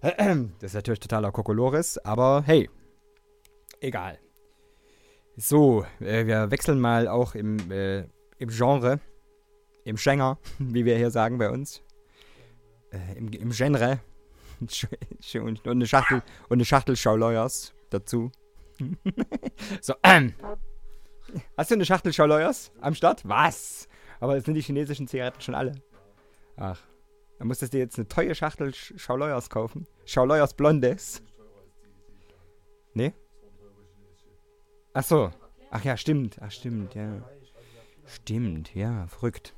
[0.00, 2.70] Das ist natürlich totaler Kokolores, aber hey,
[3.80, 4.18] egal.
[5.36, 8.04] So, äh, wir wechseln mal auch im, äh,
[8.38, 9.00] im Genre,
[9.84, 11.82] im Schenger, wie wir hier sagen bei uns.
[12.90, 14.00] Äh, im, Im Genre.
[14.60, 18.32] und eine Schachtel, und eine Schachtel Schauleuers dazu.
[19.80, 20.34] so, ähm.
[21.56, 23.28] Hast du eine Schachtel Schauleuers am Start?
[23.28, 23.86] Was?
[24.18, 25.72] Aber jetzt sind die chinesischen Zigaretten schon alle.
[26.56, 26.80] Ach.
[27.38, 29.86] Dann musstest du jetzt eine teure Schachtel Sch- Schauleuers kaufen.
[30.06, 31.22] Schauleuers Blondes.
[32.94, 33.12] Nee?
[34.98, 35.30] Ach so.
[35.70, 36.38] Ach ja, stimmt.
[36.40, 37.22] Ach, stimmt, ja.
[38.04, 39.54] Stimmt, ja, verrückt.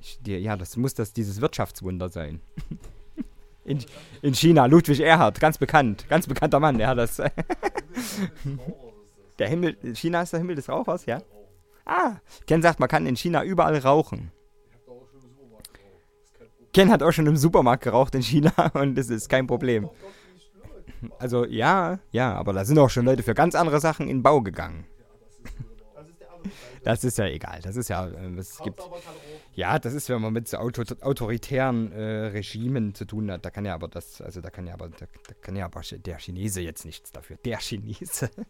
[0.00, 2.40] Ich, ja, das muss das dieses Wirtschaftswunder sein.
[3.64, 3.78] In,
[4.22, 6.06] in China, Ludwig Erhard, ganz bekannt.
[6.08, 7.18] Ganz bekannter Mann, ja, das.
[9.38, 11.22] der Himmel, China ist der Himmel des Rauchers, ja?
[11.84, 12.16] Ah,
[12.48, 14.32] Ken sagt, man kann in China überall rauchen.
[16.72, 19.88] Ken hat auch schon im Supermarkt geraucht in China und das ist kein Problem.
[21.18, 24.40] Also ja, ja, aber da sind auch schon Leute für ganz andere Sachen in Bau
[24.40, 24.86] gegangen.
[26.84, 27.60] Das ist ja egal.
[27.62, 28.82] Das ist ja, äh, es gibt,
[29.54, 33.44] ja, das ist, wenn man mit so auto, autoritären äh, Regimen zu tun hat.
[33.44, 35.82] Da kann ja aber das, also da kann ja aber, da, da kann ja aber
[35.82, 37.36] der Chinese jetzt nichts dafür.
[37.44, 38.30] Der Chinese.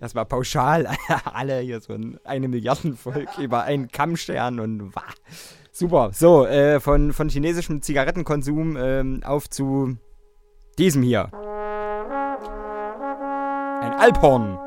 [0.00, 0.86] Das war pauschal
[1.24, 5.04] alle hier so ein eine Milliardenvolk über einen Kammstern und wah.
[5.72, 6.10] Super.
[6.12, 9.96] So, äh, von, von chinesischem Zigarettenkonsum ähm, auf zu
[10.78, 11.30] diesem hier.
[13.82, 14.58] Ein Alphorn.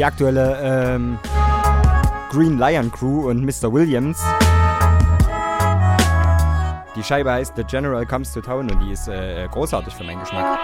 [0.00, 1.18] Die aktuelle ähm,
[2.30, 3.70] Green Lion Crew und Mr.
[3.70, 4.18] Williams.
[6.96, 10.20] Die Scheibe heißt The General Comes to Town und die ist äh, großartig für meinen
[10.20, 10.58] Geschmack.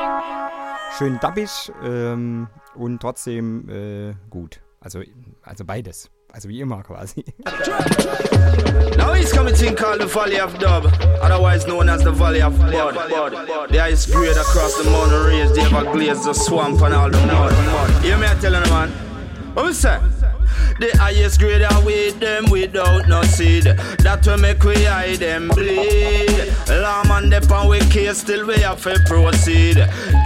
[0.97, 1.51] Schön dappig
[1.85, 4.63] ähm, und trotzdem äh, gut.
[4.81, 5.01] Also,
[5.43, 6.09] also beides.
[6.33, 7.23] Also wie immer quasi.
[8.97, 10.87] Now he's coming thing called the Valley of Dub,
[11.23, 12.95] otherwise known as the Valley of Blood.
[13.71, 17.53] The ice grade across the mountain range, the Everglades, the swamp and all the mud.
[18.03, 19.06] Hear me I telling you, man?
[19.57, 19.99] What we say?
[20.79, 23.65] The highest grade are with them without no seed.
[23.65, 26.53] That will make we hide them bleed.
[26.69, 29.77] Lamb and the pan we case still we have to proceed.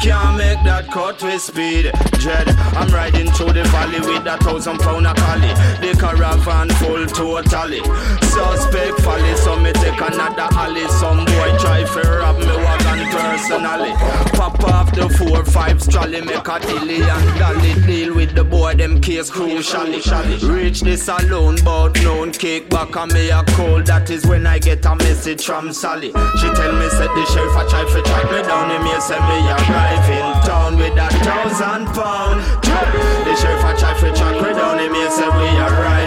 [0.02, 1.93] Can't make that cut with speed.
[2.18, 5.55] Dread, I'm riding through the valley with a thousand pound of collie.
[5.78, 7.85] The caravan full totally.
[8.27, 10.86] Suspect folly, so me take another alley.
[10.98, 13.93] Some boy try to rob me wagon personally.
[14.35, 17.74] Pop off the four five trolley, make a dilly and dolly.
[17.86, 20.40] Deal with the boy, them case crucially.
[20.43, 23.83] Reach the saloon, but known kick back on me a call.
[23.83, 26.09] That is when I get a message from Sally.
[26.09, 28.71] She tell me, said the sheriff a try to track me down.
[28.71, 32.41] Him here say me arrive in town with a thousand pound.
[32.65, 34.79] The sheriff a try to track me down.
[34.79, 35.99] Him here say we arrive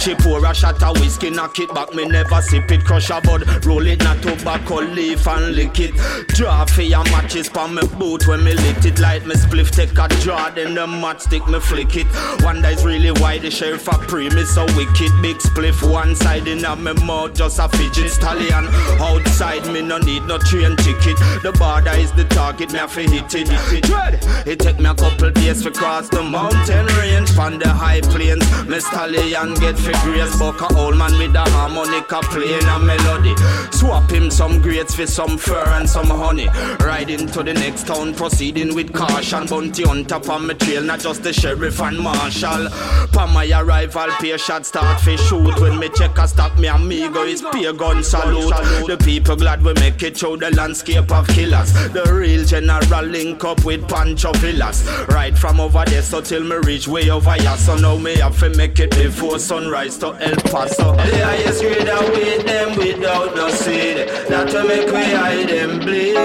[0.00, 3.20] She pour a shot of whiskey, knock it back, me never sip it, crush a
[3.20, 5.94] bud, roll it, not tobacco leaf and lick it.
[6.28, 9.92] Draw for your matches pa me boot when me lit it, light me spliff, take
[9.98, 12.06] a draw, then the matchstick me flick it.
[12.42, 16.48] One is really why the sheriff a pre me so wicked, big spliff one side
[16.48, 18.68] in a me mouth, just a fidget stallion.
[19.02, 23.02] Outside me no need no train ticket, the border is the target, me have to
[23.02, 23.82] hit it.
[23.82, 28.00] Dread, it take me a couple days to cross the mountain range, from the high
[28.00, 32.78] plains, me stallion get fi grace Buck a old man with a harmonica playing a
[32.78, 33.34] melody.
[33.72, 36.48] Swap him some grapes for some fur and some honey.
[36.80, 39.46] Riding to the next town proceeding with caution.
[39.46, 42.66] Bounty on top of my trail not just the sheriff and marshal.
[43.04, 45.58] Upon my arrival pay shot start fi shoot.
[45.60, 48.54] When me check a stop me amigo is pay gun salute.
[48.86, 51.72] The people glad we make it through the landscape of killers.
[51.92, 56.56] The real general link up with Pancho Villas Right from over there so till me
[56.64, 57.56] reach way over here.
[57.56, 61.88] So now me have to make it before sunrise to El Paso The highest grade
[61.88, 64.08] are with them without no seed.
[64.28, 66.16] That will make we hide them bleed.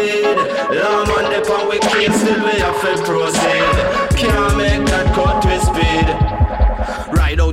[0.76, 4.20] Lamb on the pan we kill still we have to proceed.
[4.20, 6.35] Can't make that cut with speed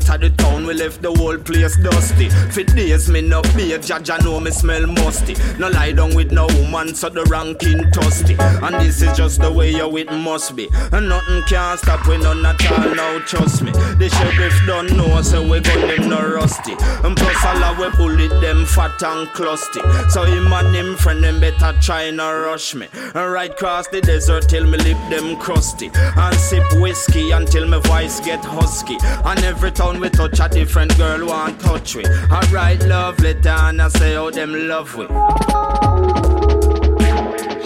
[0.08, 2.28] out of the town, we left the whole place dusty.
[2.50, 5.34] Fit days, me no a judge, I know me smell musty.
[5.58, 8.38] No lie down with no woman, so the ranking toasty.
[8.62, 10.68] And this is just the way you it must be.
[10.92, 13.72] And nothing can stop we none at all now, trust me.
[13.72, 16.72] The sheriff don't know, so we gun them no rusty.
[17.04, 19.80] And plus all we bullet them fat and clusty.
[20.10, 22.88] So him and him friend them better try not rush me.
[23.14, 25.90] And right cross the desert till me lip them crusty.
[25.94, 28.96] And sip whiskey until my voice get husky.
[29.24, 32.04] And every town we touch a different girl want touch we.
[32.06, 35.06] I write love letter and I say how them love we.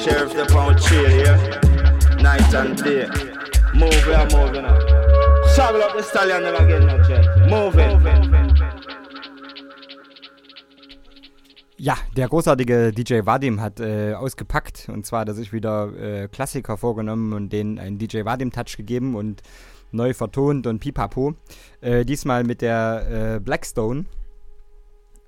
[0.01, 1.37] Sheriff the pound chill here,
[2.23, 3.09] night and day.
[3.75, 4.79] Move here, move now.
[5.55, 7.27] Travel up the stallion never get no jet.
[7.49, 8.37] Move it.
[11.79, 16.29] Ja, der großartige DJ Vadim hat äh, ausgepackt und zwar hat er sich wieder äh,
[16.29, 19.43] Klassiker vorgenommen und denen einen DJ Vadim Touch gegeben und
[19.93, 21.35] neu vertont und pipapo.
[21.81, 24.07] Äh, diesmal mit der äh, Blackstone.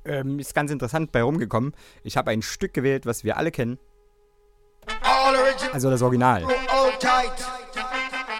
[0.04, 1.74] Ähm, ist ganz interessant bei rumgekommen.
[2.02, 3.78] Ich habe ein Stück gewählt, was wir alle kennen.
[5.72, 6.44] Also das Original.
[6.44, 7.44] all tight.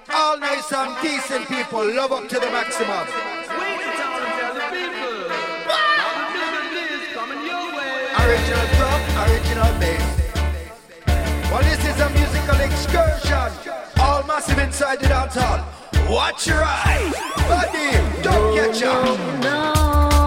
[0.09, 3.07] All nice and decent people, love up to the maximum.
[8.19, 9.01] Original drum,
[9.31, 10.19] original bass.
[11.51, 13.75] Well, this is a musical excursion.
[14.01, 15.78] All massive inside the dance hall.
[16.09, 17.13] Watch your eyes,
[17.49, 19.43] Buddy, don't catch up.
[19.43, 20.18] No.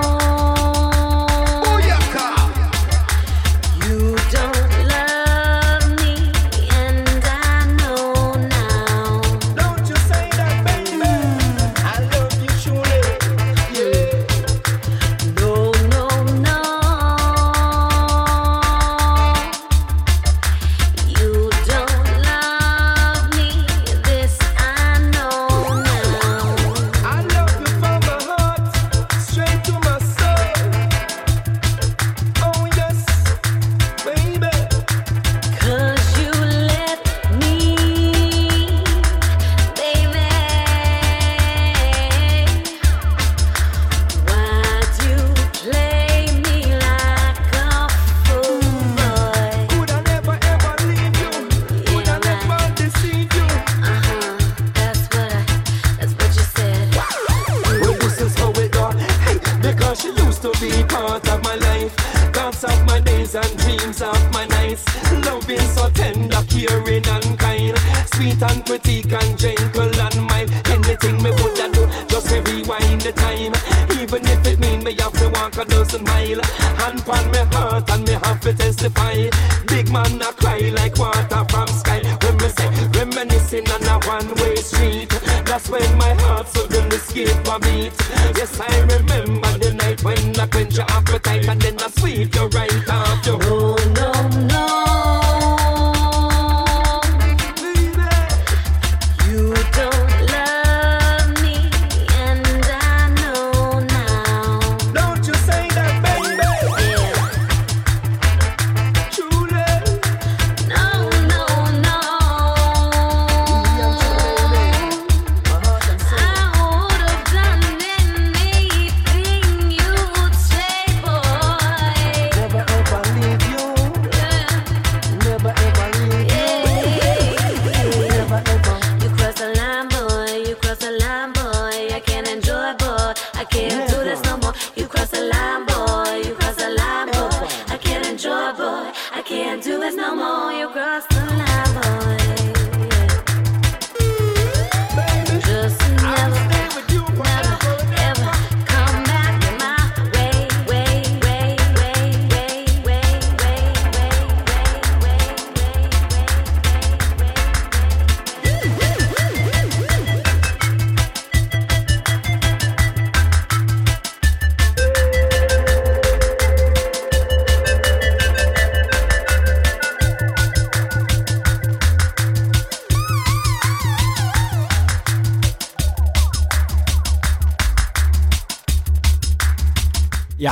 [63.35, 64.83] and dreams of my nights.
[65.25, 67.77] Loving so tender, caring and kind.
[68.13, 70.51] Sweet and pretty and gentle and mild.
[70.67, 73.53] Anything me woulda do, just rewind the time.
[74.01, 76.41] Even if it mean me have to walk a dozen mile.
[76.81, 79.29] Hand pon me heart and me have to testify.
[79.67, 82.01] Big man I cry like water from sky.
[82.23, 85.09] When me say reminiscing on a one-way street.
[85.45, 87.93] That's when my heart suddenly skipped a beat.
[88.35, 92.47] Yes, I remember the night when I quench your appetite and then I sweet your
[92.49, 93.10] right arm.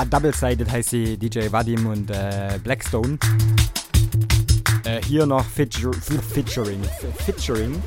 [0.09, 3.19] Double-Sided heißt sie DJ Vadim und äh, Blackstone.
[4.83, 6.81] Äh, hier noch Feature, Featuring.
[7.25, 7.81] Featuring.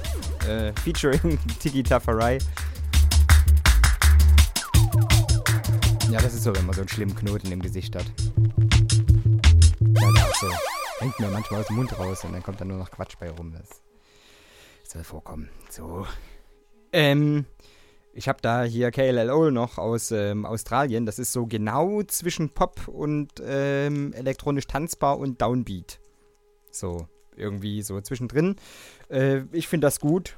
[0.47, 2.39] Äh, featuring Tiki Tafarai.
[6.11, 8.07] Ja, das ist so, wenn man so einen schlimmen Knoten im Gesicht hat.
[9.81, 10.49] Ja, auch so.
[10.99, 13.31] Hängt mir manchmal aus dem Mund raus und dann kommt da nur noch Quatsch bei
[13.31, 13.53] rum.
[13.53, 13.81] Das
[14.93, 15.49] soll vorkommen.
[15.71, 16.07] So.
[16.93, 17.47] Ähm,
[18.15, 21.07] ich habe da hier KLLO noch aus ähm, Australien.
[21.07, 25.99] Das ist so genau zwischen Pop und ähm, elektronisch tanzbar und Downbeat.
[26.71, 27.07] So,
[27.37, 28.57] irgendwie so zwischendrin.
[29.09, 30.37] Äh, ich finde das gut.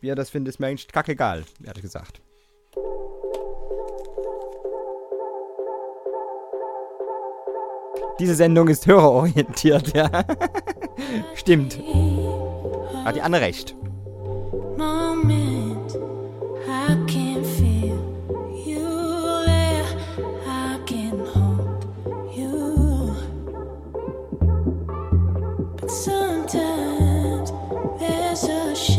[0.00, 2.20] Wie er das findet, ist mir eigentlich kackegal, ehrlich gesagt.
[8.18, 10.10] Diese Sendung ist hörerorientiert, ja.
[11.34, 11.78] Stimmt.
[13.04, 13.74] Hat die Anne recht.
[14.76, 15.41] moment
[28.42, 28.91] so sure.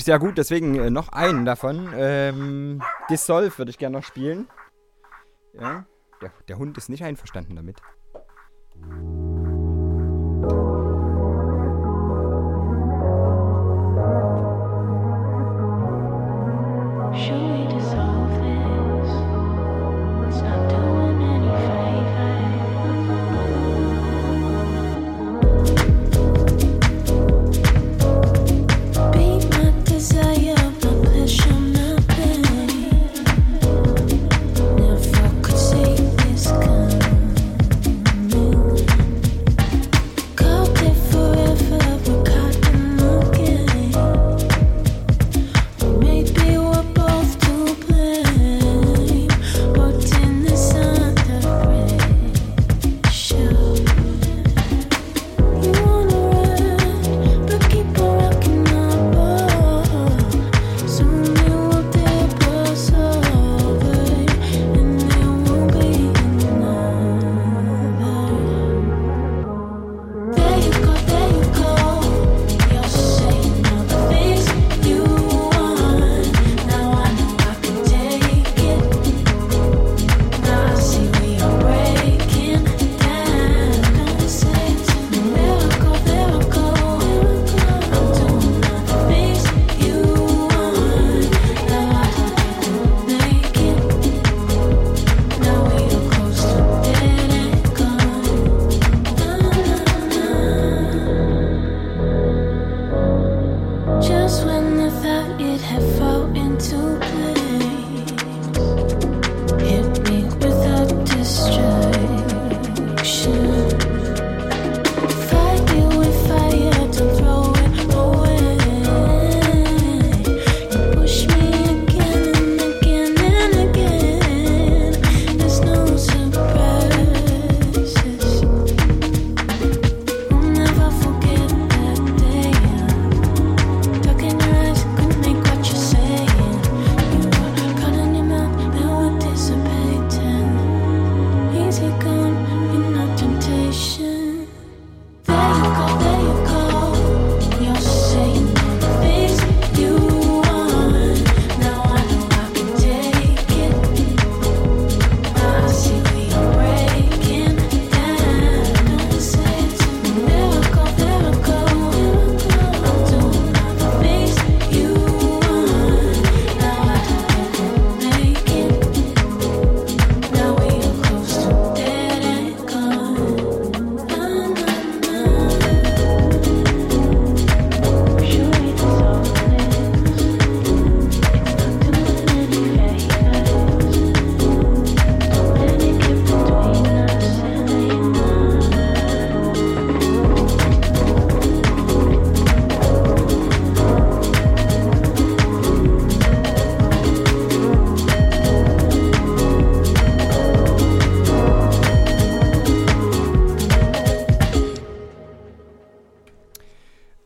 [0.00, 1.90] ich sehr gut, deswegen äh, noch einen davon.
[1.94, 4.48] Ähm, Dissolve würde ich gerne noch spielen.
[5.52, 5.84] Ja.
[6.20, 7.80] Der, der Hund ist nicht einverstanden damit.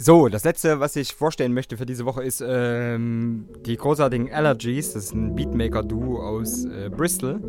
[0.06, 4.92] So, das letzte, was ich vorstellen möchte für diese Woche, ist ähm, die großartigen Allergies.
[4.92, 7.40] Das ist ein Beatmaker-Duo aus äh, Bristol.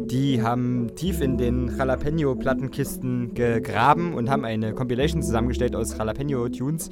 [0.00, 6.90] Die haben tief in den Jalapeno-Plattenkisten gegraben und haben eine Compilation zusammengestellt aus Jalapeno-Tunes,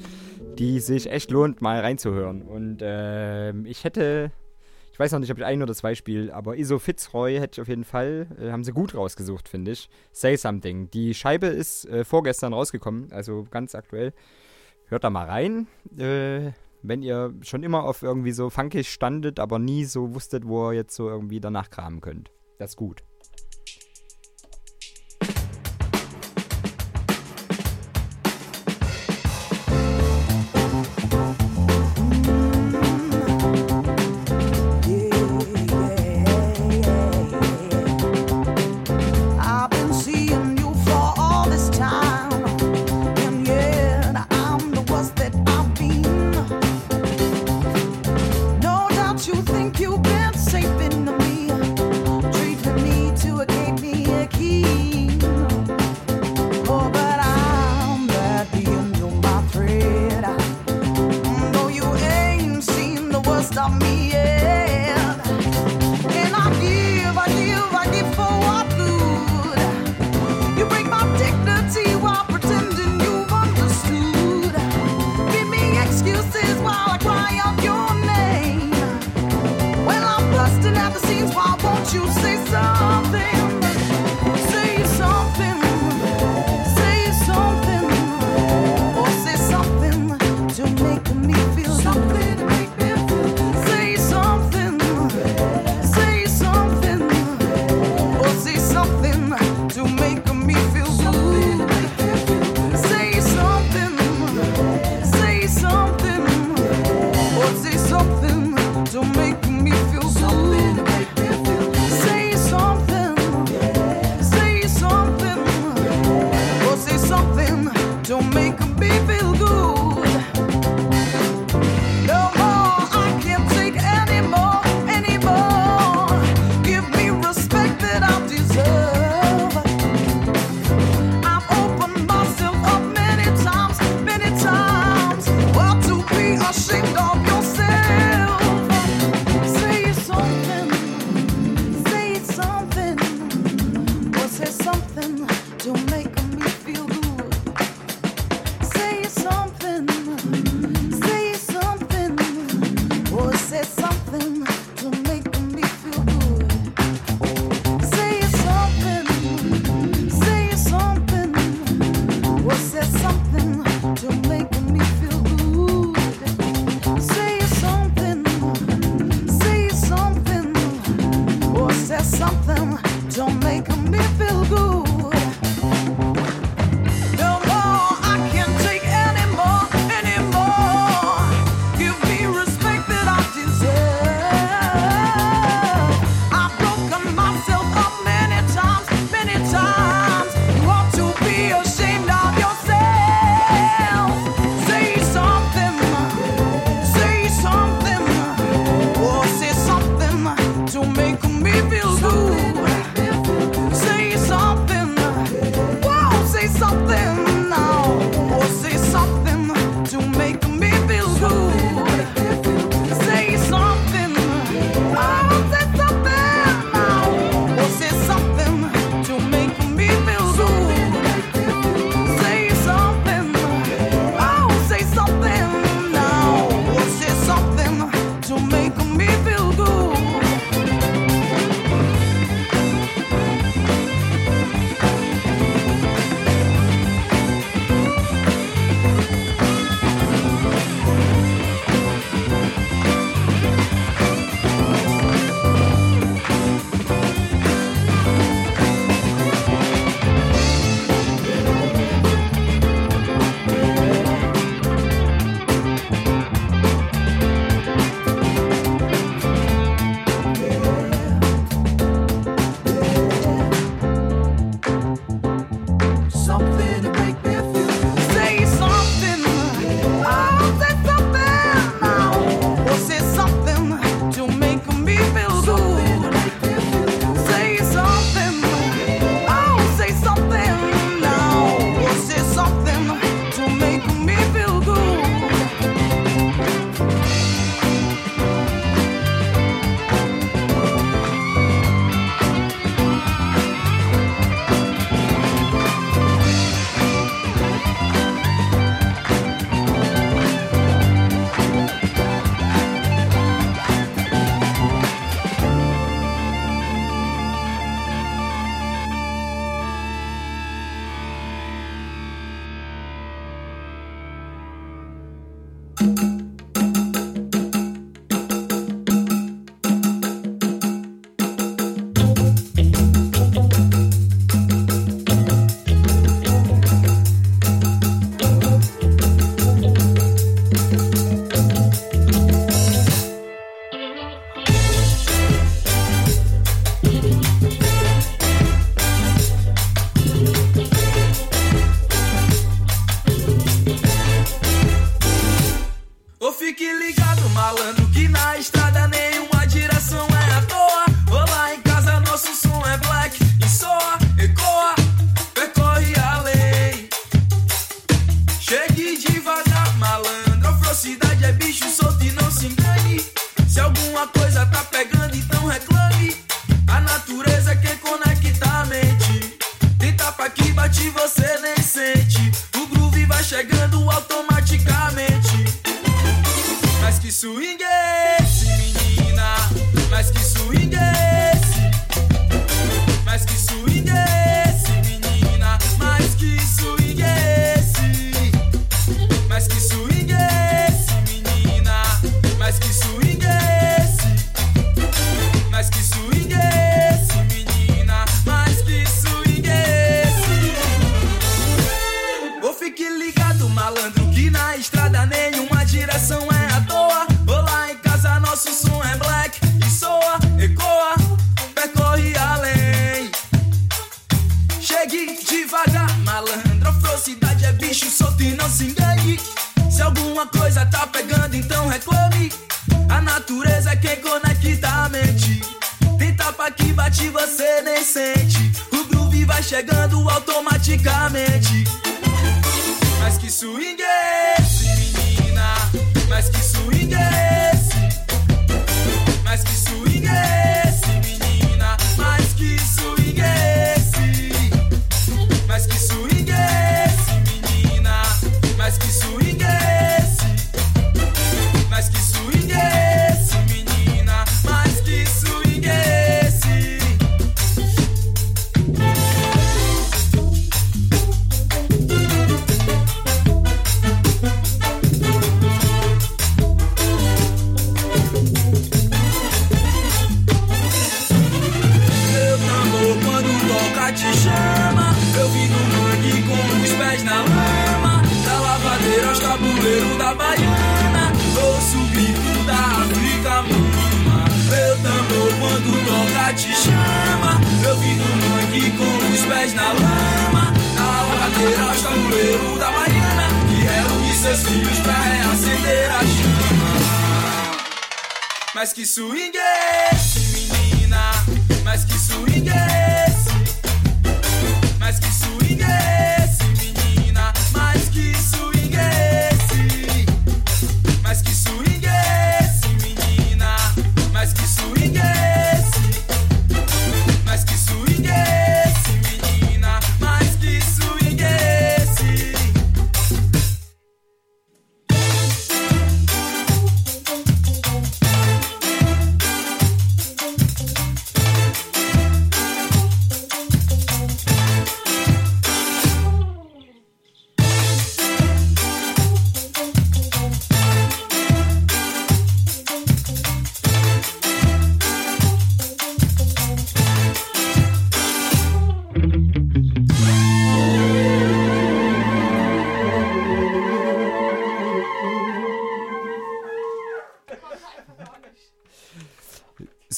[0.57, 2.43] die sich echt lohnt, mal reinzuhören.
[2.43, 4.31] Und ähm, ich hätte,
[4.93, 7.61] ich weiß noch nicht, ob ich ein oder zwei spiele, aber Iso Fitzroy hätte ich
[7.61, 9.89] auf jeden Fall, äh, haben sie gut rausgesucht, finde ich.
[10.13, 10.89] Say Something.
[10.89, 14.13] Die Scheibe ist äh, vorgestern rausgekommen, also ganz aktuell
[14.91, 15.67] hört da mal rein.
[15.97, 16.51] Äh,
[16.83, 20.77] wenn ihr schon immer auf irgendwie so funkig standet, aber nie so wusstet, wo ihr
[20.77, 22.31] jetzt so irgendwie danach kramen könnt.
[22.57, 23.03] Das ist gut.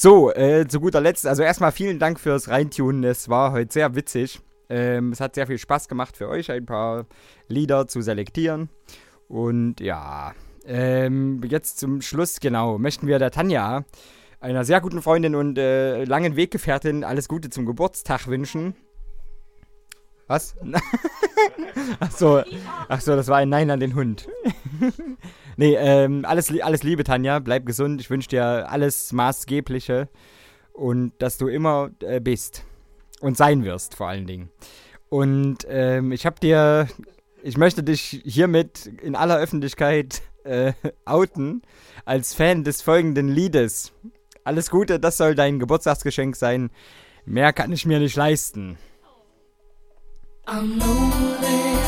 [0.04, 3.04] So, äh, zu guter Letzt, also erstmal vielen Dank fürs Reintunen.
[3.04, 4.38] Es war heute sehr witzig.
[4.68, 7.06] Ähm, es hat sehr viel Spaß gemacht für euch, ein paar
[7.48, 8.68] Lieder zu selektieren.
[9.28, 10.34] Und ja,
[10.66, 13.86] ähm, jetzt zum Schluss, genau, möchten wir der Tanja,
[14.40, 18.74] einer sehr guten Freundin und äh, langen Weggefährtin, alles Gute zum Geburtstag wünschen.
[20.26, 20.54] Was?
[22.00, 22.42] ach so,
[22.88, 24.28] ach so, das war ein Nein an den Hund.
[25.56, 27.38] nee, ähm, alles, alles Liebe, Tanja.
[27.38, 28.00] Bleib gesund.
[28.00, 30.08] Ich wünsche dir alles Maßgebliche
[30.72, 32.64] und dass du immer äh, bist
[33.20, 34.50] und sein wirst, vor allen Dingen.
[35.08, 36.88] Und ähm, ich habe dir,
[37.42, 40.72] ich möchte dich hiermit in aller Öffentlichkeit äh,
[41.04, 41.62] outen
[42.04, 43.92] als Fan des folgenden Liedes.
[44.42, 46.70] Alles Gute, das soll dein Geburtstagsgeschenk sein.
[47.24, 48.76] Mehr kann ich mir nicht leisten.
[50.46, 51.83] I'm lonely,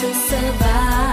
[0.00, 1.07] to survive.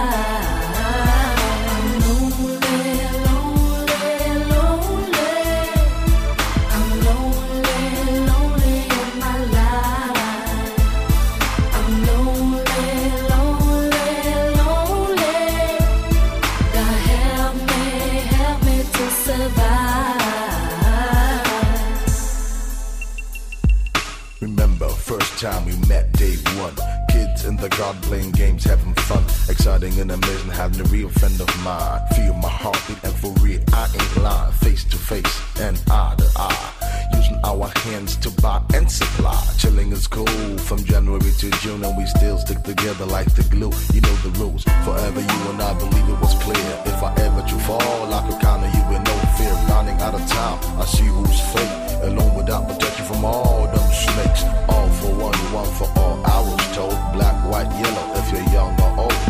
[27.68, 29.22] Garden playing games, having fun.
[29.48, 32.00] Exciting and amazing, having a real friend of mine.
[32.14, 34.52] Feel my heartbeat, and for real, I ain't lying.
[34.52, 36.72] Face to face and eye to eye.
[37.14, 39.40] Using our hands to buy and supply.
[39.58, 43.72] Chilling is cool from January to June, and we still stick together like the glue.
[43.92, 44.64] You know the rules.
[44.84, 46.82] Forever, you and I believe it was clear.
[46.86, 49.54] If I ever to fall, I could on you with no fear.
[49.68, 51.74] Running out of time, I see who's fake.
[52.02, 54.44] Alone without protection from all them snakes.
[54.68, 54.88] All
[55.18, 56.20] one, one for all.
[56.24, 58.06] I was told black, white, yellow.
[58.20, 59.20] If you're young or old,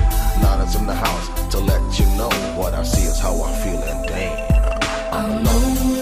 [0.42, 3.52] nine is in the house to let you know what I see is how I
[3.62, 5.95] feel, and damn, I'm lonely.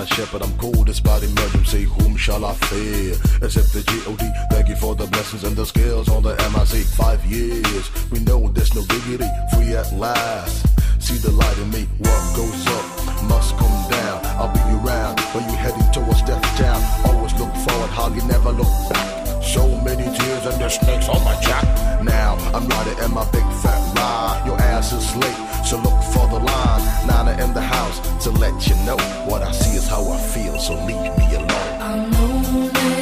[0.00, 0.40] My shepherd.
[0.40, 1.82] I'm cold despite emergency.
[1.82, 3.12] Whom shall I fear?
[3.42, 4.24] Except the G.O.D.
[4.50, 6.86] Thank you for the blessings and the skills on the MIC.
[7.04, 9.28] Five years, we know there's no diggity.
[9.52, 10.66] Free at last.
[11.02, 11.82] See the light in me.
[11.98, 12.86] What goes up
[13.24, 14.18] must come down.
[14.40, 16.80] I'll be around when you heading towards death town.
[17.04, 19.19] Always look forward, hardly never look back.
[19.42, 21.64] So many tears and the snakes on my jack.
[22.02, 24.42] Now I'm riding in my big fat ride.
[24.46, 27.06] Your ass is late, so look for the line.
[27.06, 28.96] Nana in the house to let you know
[29.26, 30.58] what I see is how I feel.
[30.58, 31.50] So leave me alone.
[31.80, 32.99] I'm lonely,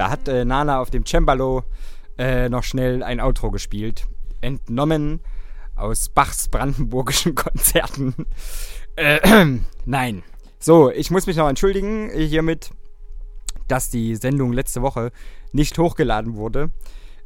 [0.00, 1.62] da hat äh, Nana auf dem Cembalo
[2.16, 4.06] äh, noch schnell ein Outro gespielt.
[4.40, 5.20] Entnommen
[5.76, 8.14] aus Bachs brandenburgischen Konzerten.
[8.96, 9.44] Äh,
[9.84, 10.22] nein.
[10.58, 12.70] So, ich muss mich noch entschuldigen hiermit,
[13.68, 15.12] dass die Sendung letzte Woche
[15.52, 16.70] nicht hochgeladen wurde.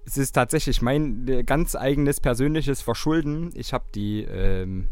[0.05, 3.53] Es ist tatsächlich mein äh, ganz eigenes persönliches Verschulden.
[3.55, 4.89] Ich habe die, ähm,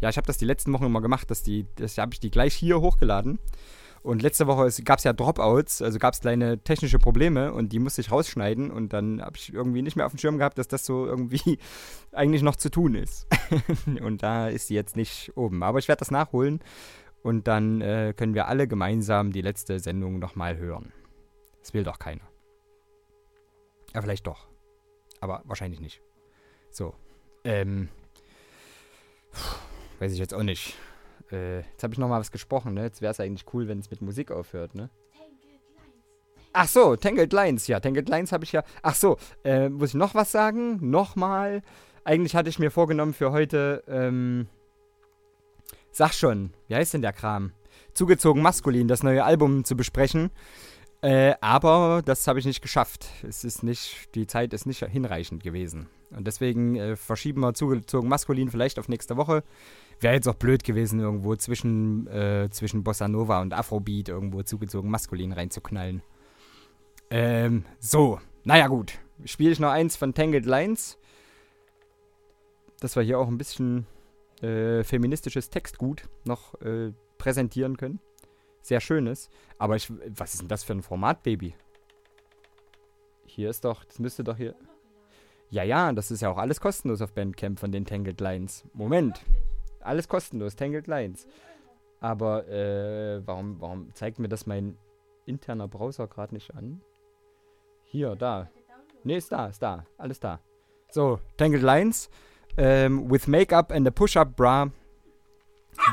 [0.00, 2.30] ja, ich habe das die letzten Wochen immer gemacht, dass die, das habe ich die
[2.30, 3.38] gleich hier hochgeladen.
[4.02, 7.78] Und letzte Woche gab es ja Dropouts, also gab es kleine technische Probleme und die
[7.78, 10.68] musste ich rausschneiden und dann habe ich irgendwie nicht mehr auf dem Schirm gehabt, dass
[10.68, 11.58] das so irgendwie
[12.12, 13.26] eigentlich noch zu tun ist.
[14.00, 15.62] und da ist sie jetzt nicht oben.
[15.62, 16.60] Aber ich werde das nachholen
[17.22, 20.92] und dann äh, können wir alle gemeinsam die letzte Sendung nochmal hören.
[21.60, 22.22] Das will doch keiner.
[23.92, 24.46] Ja, vielleicht doch.
[25.20, 26.00] Aber wahrscheinlich nicht.
[26.70, 26.94] So.
[27.42, 27.88] Ähm.
[29.98, 30.76] Weiß ich jetzt auch nicht.
[31.30, 32.84] Äh, jetzt habe ich noch mal was gesprochen, ne?
[32.84, 34.90] Jetzt wäre es eigentlich cool, wenn es mit Musik aufhört, ne?
[36.52, 38.62] Ach so, Tangled Lines, ja, Tangled Lines habe ich ja.
[38.82, 40.78] Ach so, äh, muss ich noch was sagen?
[40.90, 41.62] Nochmal.
[42.04, 44.46] Eigentlich hatte ich mir vorgenommen für heute, ähm,
[45.90, 47.52] sag schon, wie heißt denn der Kram?
[47.92, 50.30] Zugezogen maskulin, das neue Album zu besprechen.
[51.02, 53.06] Äh, aber das habe ich nicht geschafft.
[53.22, 55.88] Es ist nicht, die Zeit ist nicht hinreichend gewesen.
[56.10, 59.42] Und deswegen äh, verschieben wir zugezogen maskulin vielleicht auf nächste Woche.
[60.00, 64.90] Wäre jetzt auch blöd gewesen, irgendwo zwischen, äh, zwischen Bossa Nova und Afrobeat irgendwo zugezogen
[64.90, 66.02] maskulin reinzuknallen.
[67.10, 68.20] Ähm, so.
[68.44, 68.98] Naja, gut.
[69.24, 70.98] Spiele ich noch eins von Tangled Lines.
[72.80, 73.86] Dass wir hier auch ein bisschen
[74.42, 78.00] äh, feministisches Textgut noch äh, präsentieren können.
[78.60, 79.30] Sehr schönes.
[79.58, 81.54] Aber ich, was ist denn das für ein Format, Baby?
[83.24, 84.54] Hier ist doch, das müsste doch hier.
[85.48, 88.64] Ja, ja, das ist ja auch alles kostenlos auf Bandcamp von den Tangled Lines.
[88.74, 89.22] Moment.
[89.86, 91.26] Alles kostenlos, Tangled Lines.
[92.00, 94.76] Aber äh, warum, warum zeigt mir das mein
[95.24, 96.82] interner Browser gerade nicht an?
[97.84, 98.50] Hier, da.
[99.04, 99.86] Ne, ist da, ist da.
[99.96, 100.40] Alles da.
[100.90, 102.10] So, Tangled Lines.
[102.56, 104.70] Ähm, with Make-up and a Push-Up Bra.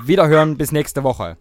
[0.05, 1.37] Wiederhören bis nächste Woche.